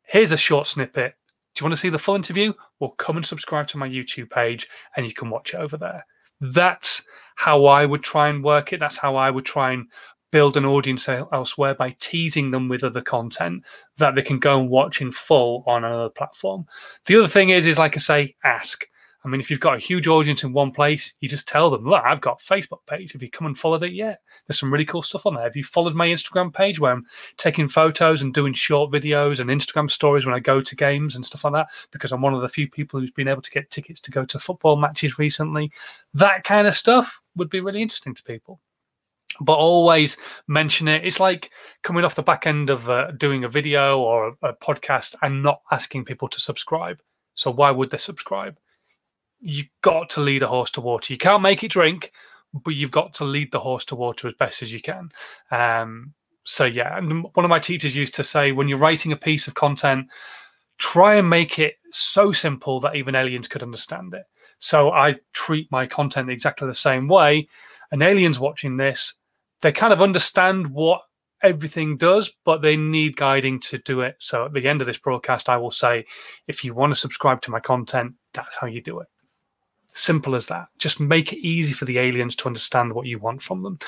Here's 0.02 0.32
a 0.32 0.36
short 0.36 0.66
snippet. 0.66 1.14
Do 1.56 1.62
you 1.62 1.64
want 1.64 1.72
to 1.72 1.80
see 1.80 1.88
the 1.88 1.98
full 1.98 2.16
interview? 2.16 2.52
Well, 2.80 2.90
come 2.90 3.16
and 3.16 3.24
subscribe 3.24 3.66
to 3.68 3.78
my 3.78 3.88
YouTube 3.88 4.28
page 4.28 4.68
and 4.94 5.06
you 5.06 5.14
can 5.14 5.30
watch 5.30 5.54
it 5.54 5.56
over 5.56 5.78
there. 5.78 6.04
That's 6.38 7.02
how 7.34 7.64
I 7.64 7.86
would 7.86 8.02
try 8.02 8.28
and 8.28 8.44
work 8.44 8.74
it. 8.74 8.80
That's 8.80 8.98
how 8.98 9.16
I 9.16 9.30
would 9.30 9.46
try 9.46 9.72
and 9.72 9.86
build 10.30 10.58
an 10.58 10.66
audience 10.66 11.08
elsewhere 11.08 11.74
by 11.74 11.96
teasing 11.98 12.50
them 12.50 12.68
with 12.68 12.84
other 12.84 13.00
content 13.00 13.64
that 13.96 14.14
they 14.14 14.22
can 14.22 14.38
go 14.38 14.60
and 14.60 14.68
watch 14.68 15.00
in 15.00 15.10
full 15.10 15.64
on 15.66 15.82
another 15.82 16.10
platform. 16.10 16.66
The 17.06 17.16
other 17.16 17.28
thing 17.28 17.48
is, 17.48 17.66
is 17.66 17.78
like 17.78 17.96
I 17.96 18.00
say, 18.00 18.36
ask. 18.44 18.86
I 19.26 19.28
mean, 19.28 19.40
if 19.40 19.50
you've 19.50 19.58
got 19.58 19.74
a 19.74 19.80
huge 19.80 20.06
audience 20.06 20.44
in 20.44 20.52
one 20.52 20.70
place, 20.70 21.12
you 21.20 21.28
just 21.28 21.48
tell 21.48 21.68
them, 21.68 21.84
look, 21.84 22.00
I've 22.04 22.20
got 22.20 22.38
Facebook 22.38 22.86
page. 22.86 23.12
Have 23.12 23.24
you 23.24 23.28
come 23.28 23.48
and 23.48 23.58
followed 23.58 23.82
it 23.82 23.92
yet? 23.92 24.20
There's 24.46 24.60
some 24.60 24.72
really 24.72 24.84
cool 24.84 25.02
stuff 25.02 25.26
on 25.26 25.34
there. 25.34 25.42
Have 25.42 25.56
you 25.56 25.64
followed 25.64 25.96
my 25.96 26.06
Instagram 26.06 26.54
page 26.54 26.78
where 26.78 26.92
I'm 26.92 27.04
taking 27.36 27.66
photos 27.66 28.22
and 28.22 28.32
doing 28.32 28.54
short 28.54 28.92
videos 28.92 29.40
and 29.40 29.50
Instagram 29.50 29.90
stories 29.90 30.24
when 30.24 30.34
I 30.36 30.38
go 30.38 30.60
to 30.60 30.76
games 30.76 31.16
and 31.16 31.26
stuff 31.26 31.42
like 31.42 31.54
that? 31.54 31.66
Because 31.90 32.12
I'm 32.12 32.22
one 32.22 32.34
of 32.34 32.40
the 32.40 32.48
few 32.48 32.70
people 32.70 33.00
who's 33.00 33.10
been 33.10 33.26
able 33.26 33.42
to 33.42 33.50
get 33.50 33.68
tickets 33.72 34.00
to 34.02 34.12
go 34.12 34.24
to 34.24 34.38
football 34.38 34.76
matches 34.76 35.18
recently. 35.18 35.72
That 36.14 36.44
kind 36.44 36.68
of 36.68 36.76
stuff 36.76 37.20
would 37.34 37.50
be 37.50 37.60
really 37.60 37.82
interesting 37.82 38.14
to 38.14 38.22
people 38.22 38.60
but 39.40 39.52
always 39.52 40.16
mention 40.46 40.88
it. 40.88 41.04
It's 41.04 41.20
like 41.20 41.50
coming 41.82 42.06
off 42.06 42.14
the 42.14 42.22
back 42.22 42.46
end 42.46 42.70
of 42.70 42.88
uh, 42.88 43.10
doing 43.10 43.44
a 43.44 43.50
video 43.50 43.98
or 44.00 44.28
a, 44.28 44.48
a, 44.48 44.54
podcast 44.54 45.14
and 45.20 45.42
not 45.42 45.60
asking 45.70 46.06
people 46.06 46.26
to 46.28 46.40
subscribe. 46.40 47.02
So 47.34 47.50
why 47.50 47.70
would 47.70 47.90
they 47.90 47.98
subscribe? 47.98 48.56
You've 49.40 49.68
got 49.82 50.10
to 50.10 50.20
lead 50.20 50.42
a 50.42 50.48
horse 50.48 50.70
to 50.72 50.80
water. 50.80 51.12
You 51.12 51.18
can't 51.18 51.42
make 51.42 51.62
it 51.62 51.70
drink, 51.70 52.12
but 52.52 52.74
you've 52.74 52.90
got 52.90 53.14
to 53.14 53.24
lead 53.24 53.52
the 53.52 53.60
horse 53.60 53.84
to 53.86 53.96
water 53.96 54.28
as 54.28 54.34
best 54.34 54.62
as 54.62 54.72
you 54.72 54.80
can. 54.80 55.10
Um, 55.50 56.14
so 56.44 56.64
yeah, 56.64 56.96
and 56.96 57.24
one 57.34 57.44
of 57.44 57.50
my 57.50 57.58
teachers 57.58 57.96
used 57.96 58.14
to 58.14 58.24
say, 58.24 58.52
when 58.52 58.68
you're 58.68 58.78
writing 58.78 59.12
a 59.12 59.16
piece 59.16 59.48
of 59.48 59.54
content, 59.54 60.06
try 60.78 61.16
and 61.16 61.28
make 61.28 61.58
it 61.58 61.74
so 61.92 62.32
simple 62.32 62.80
that 62.80 62.96
even 62.96 63.14
aliens 63.14 63.48
could 63.48 63.62
understand 63.62 64.14
it. 64.14 64.24
So 64.58 64.90
I 64.90 65.16
treat 65.32 65.70
my 65.70 65.86
content 65.86 66.30
exactly 66.30 66.66
the 66.68 66.74
same 66.74 67.08
way. 67.08 67.48
And 67.90 68.02
aliens 68.02 68.40
watching 68.40 68.76
this, 68.76 69.14
they 69.60 69.72
kind 69.72 69.92
of 69.92 70.02
understand 70.02 70.68
what 70.68 71.02
everything 71.42 71.96
does, 71.96 72.32
but 72.44 72.62
they 72.62 72.76
need 72.76 73.16
guiding 73.16 73.60
to 73.60 73.78
do 73.78 74.00
it. 74.00 74.16
So 74.18 74.46
at 74.46 74.52
the 74.52 74.66
end 74.66 74.80
of 74.80 74.86
this 74.86 74.98
broadcast, 74.98 75.48
I 75.48 75.56
will 75.56 75.70
say, 75.70 76.06
if 76.46 76.64
you 76.64 76.74
want 76.74 76.92
to 76.92 77.00
subscribe 77.00 77.42
to 77.42 77.50
my 77.50 77.60
content, 77.60 78.14
that's 78.32 78.56
how 78.56 78.66
you 78.66 78.80
do 78.80 79.00
it. 79.00 79.08
Simple 79.98 80.34
as 80.34 80.46
that. 80.48 80.68
Just 80.76 81.00
make 81.00 81.32
it 81.32 81.38
easy 81.38 81.72
for 81.72 81.86
the 81.86 81.98
aliens 81.98 82.36
to 82.36 82.46
understand 82.46 82.92
what 82.92 83.06
you 83.06 83.18
want 83.18 83.42
from 83.42 83.62
them. 83.62 83.78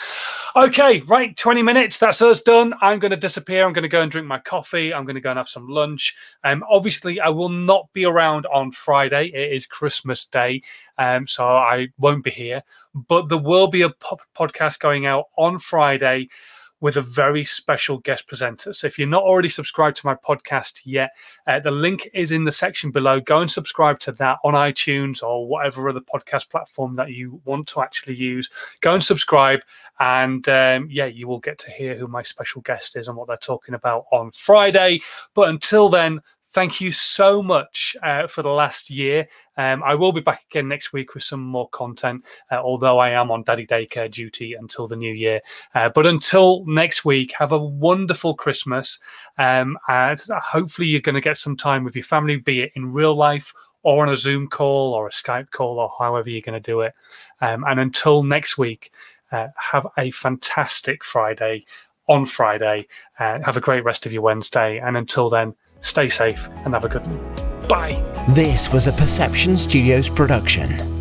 Okay, 0.57 1.01
right, 1.01 1.37
20 1.37 1.63
minutes. 1.63 1.99
That's 1.99 2.23
us 2.23 2.41
done. 2.41 2.73
I'm 2.81 2.99
going 2.99 3.11
to 3.11 3.17
disappear. 3.17 3.67
I'm 3.67 3.75
going 3.75 3.83
to 3.83 3.91
go 3.91 4.01
and 4.01 4.11
drink 4.11 4.27
my 4.27 4.39
coffee. 4.39 4.95
I'm 4.95 5.05
going 5.05 5.17
to 5.17 5.21
go 5.21 5.29
and 5.29 5.37
have 5.37 5.51
some 5.51 5.69
lunch. 5.69 6.17
Um, 6.45 6.65
obviously, 6.71 7.21
I 7.21 7.29
will 7.29 7.51
not 7.51 7.93
be 7.93 8.07
around 8.07 8.47
on 8.47 8.71
Friday. 8.71 9.27
It 9.35 9.53
is 9.53 9.67
Christmas 9.67 10.25
Day, 10.25 10.63
um, 10.97 11.27
so 11.27 11.47
I 11.47 11.89
won't 11.99 12.25
be 12.25 12.31
here. 12.31 12.63
But 12.95 13.29
there 13.29 13.37
will 13.37 13.67
be 13.67 13.83
a 13.83 13.91
po- 13.91 14.17
podcast 14.35 14.81
going 14.81 15.05
out 15.05 15.27
on 15.37 15.59
Friday 15.59 16.31
with 16.81 16.97
a 16.97 17.03
very 17.03 17.45
special 17.45 17.99
guest 17.99 18.27
presenter. 18.27 18.73
So 18.73 18.87
if 18.87 18.99
you're 18.99 19.09
not 19.09 19.23
already 19.23 19.49
subscribed 19.49 19.97
to 19.99 20.07
my 20.07 20.15
podcast 20.15 20.83
yet, 20.85 21.11
uh, 21.47 21.61
the 21.61 21.71
link 21.71 22.09
is 22.15 22.33
in 22.33 22.45
the 22.45 22.53
section 22.53 22.91
below. 22.91 23.21
Go 23.21 23.41
and 23.41 23.51
subscribe 23.51 23.99
to 24.01 24.13
that 24.13 24.39
on 24.45 24.55
iTunes 24.55 25.23
or 25.23 25.49
whatever 25.49 25.89
other 25.89 26.01
podcast 26.01 26.51
platform 26.51 26.95
that 26.97 27.13
you 27.13 27.41
want 27.45 27.67
to 27.69 27.81
actually 27.81 28.15
use. 28.15 28.49
Go 28.81 28.95
and 28.95 29.03
subscribe, 29.03 29.61
and 30.01 30.49
um, 30.49 30.89
yeah, 30.91 31.07
you 31.07 31.27
will 31.27 31.41
get 31.41 31.59
to 31.59 31.71
hear 31.71 31.97
who 31.97 32.07
my 32.07 32.23
special 32.23 32.63
guest 32.63 32.97
is 32.97 33.09
and 33.09 33.17
what 33.17 33.27
they're 33.27 33.37
talking 33.39 33.75
about 33.75 34.07
on 34.13 34.31
Friday. 34.33 35.01
But 35.35 35.49
until 35.49 35.89
then, 35.89 36.21
thank 36.51 36.81
you 36.81 36.91
so 36.91 37.43
much 37.43 37.97
uh, 38.03 38.27
for 38.27 38.43
the 38.43 38.51
last 38.51 38.91
year. 38.91 39.29
Um, 39.57 39.83
I 39.83 39.95
will 39.95 40.13
be 40.13 40.21
back 40.21 40.45
again 40.51 40.69
next 40.69 40.93
week 40.93 41.15
with 41.15 41.25
some 41.25 41.41
more 41.41 41.69
content, 41.71 42.25
uh, 42.51 42.57
although 42.57 42.99
I 42.99 43.11
am 43.11 43.31
on 43.31 43.43
daddy 43.43 43.67
daycare 43.67 44.11
duty 44.11 44.55
until 44.55 44.87
the 44.87 44.97
new 44.97 45.13
year. 45.13 45.41
Uh, 45.75 45.89
but 45.89 46.07
until 46.07 46.65
next 46.67 47.05
week, 47.05 47.33
have 47.39 47.53
a 47.53 47.59
wonderful 47.59 48.35
Christmas. 48.35 48.99
Um, 49.39 49.79
and 49.89 50.21
hopefully, 50.43 50.89
you're 50.89 51.01
going 51.01 51.15
to 51.15 51.21
get 51.21 51.37
some 51.37 51.57
time 51.57 51.85
with 51.85 51.97
your 51.97 52.05
family, 52.05 52.37
be 52.37 52.63
it 52.63 52.73
in 52.75 52.93
real 52.93 53.15
life 53.15 53.53
or 53.83 54.05
on 54.05 54.13
a 54.13 54.17
Zoom 54.17 54.49
call 54.49 54.95
or 54.95 55.07
a 55.07 55.11
Skype 55.11 55.51
call 55.51 55.79
or 55.79 55.91
however 55.99 56.31
you're 56.31 56.43
going 56.43 56.61
to 56.61 56.71
do 56.71 56.81
it. 56.81 56.95
Um, 57.41 57.65
and 57.65 57.79
until 57.79 58.23
next 58.23 58.59
week, 58.59 58.93
uh, 59.31 59.49
have 59.57 59.87
a 59.99 60.11
fantastic 60.11 61.05
Friday 61.05 61.65
on 62.09 62.27
Friday. 62.27 62.87
Uh, 63.19 63.39
have 63.45 63.57
a 63.57 63.61
great 63.61 63.85
rest 63.85 64.07
of 64.07 64.13
your 64.13 64.23
Wednesday. 64.23 64.79
And 64.79 64.97
until 64.97 65.31
then, 65.31 65.55
Stay 65.81 66.09
safe 66.09 66.49
and 66.65 66.75
have 66.75 66.85
a 66.85 66.89
good 66.89 67.07
one. 67.07 67.69
Bye. 67.69 68.03
This 68.31 68.73
was 68.73 68.87
a 68.87 68.93
Perception 68.93 69.57
Studios 69.57 70.09
production. 70.09 70.98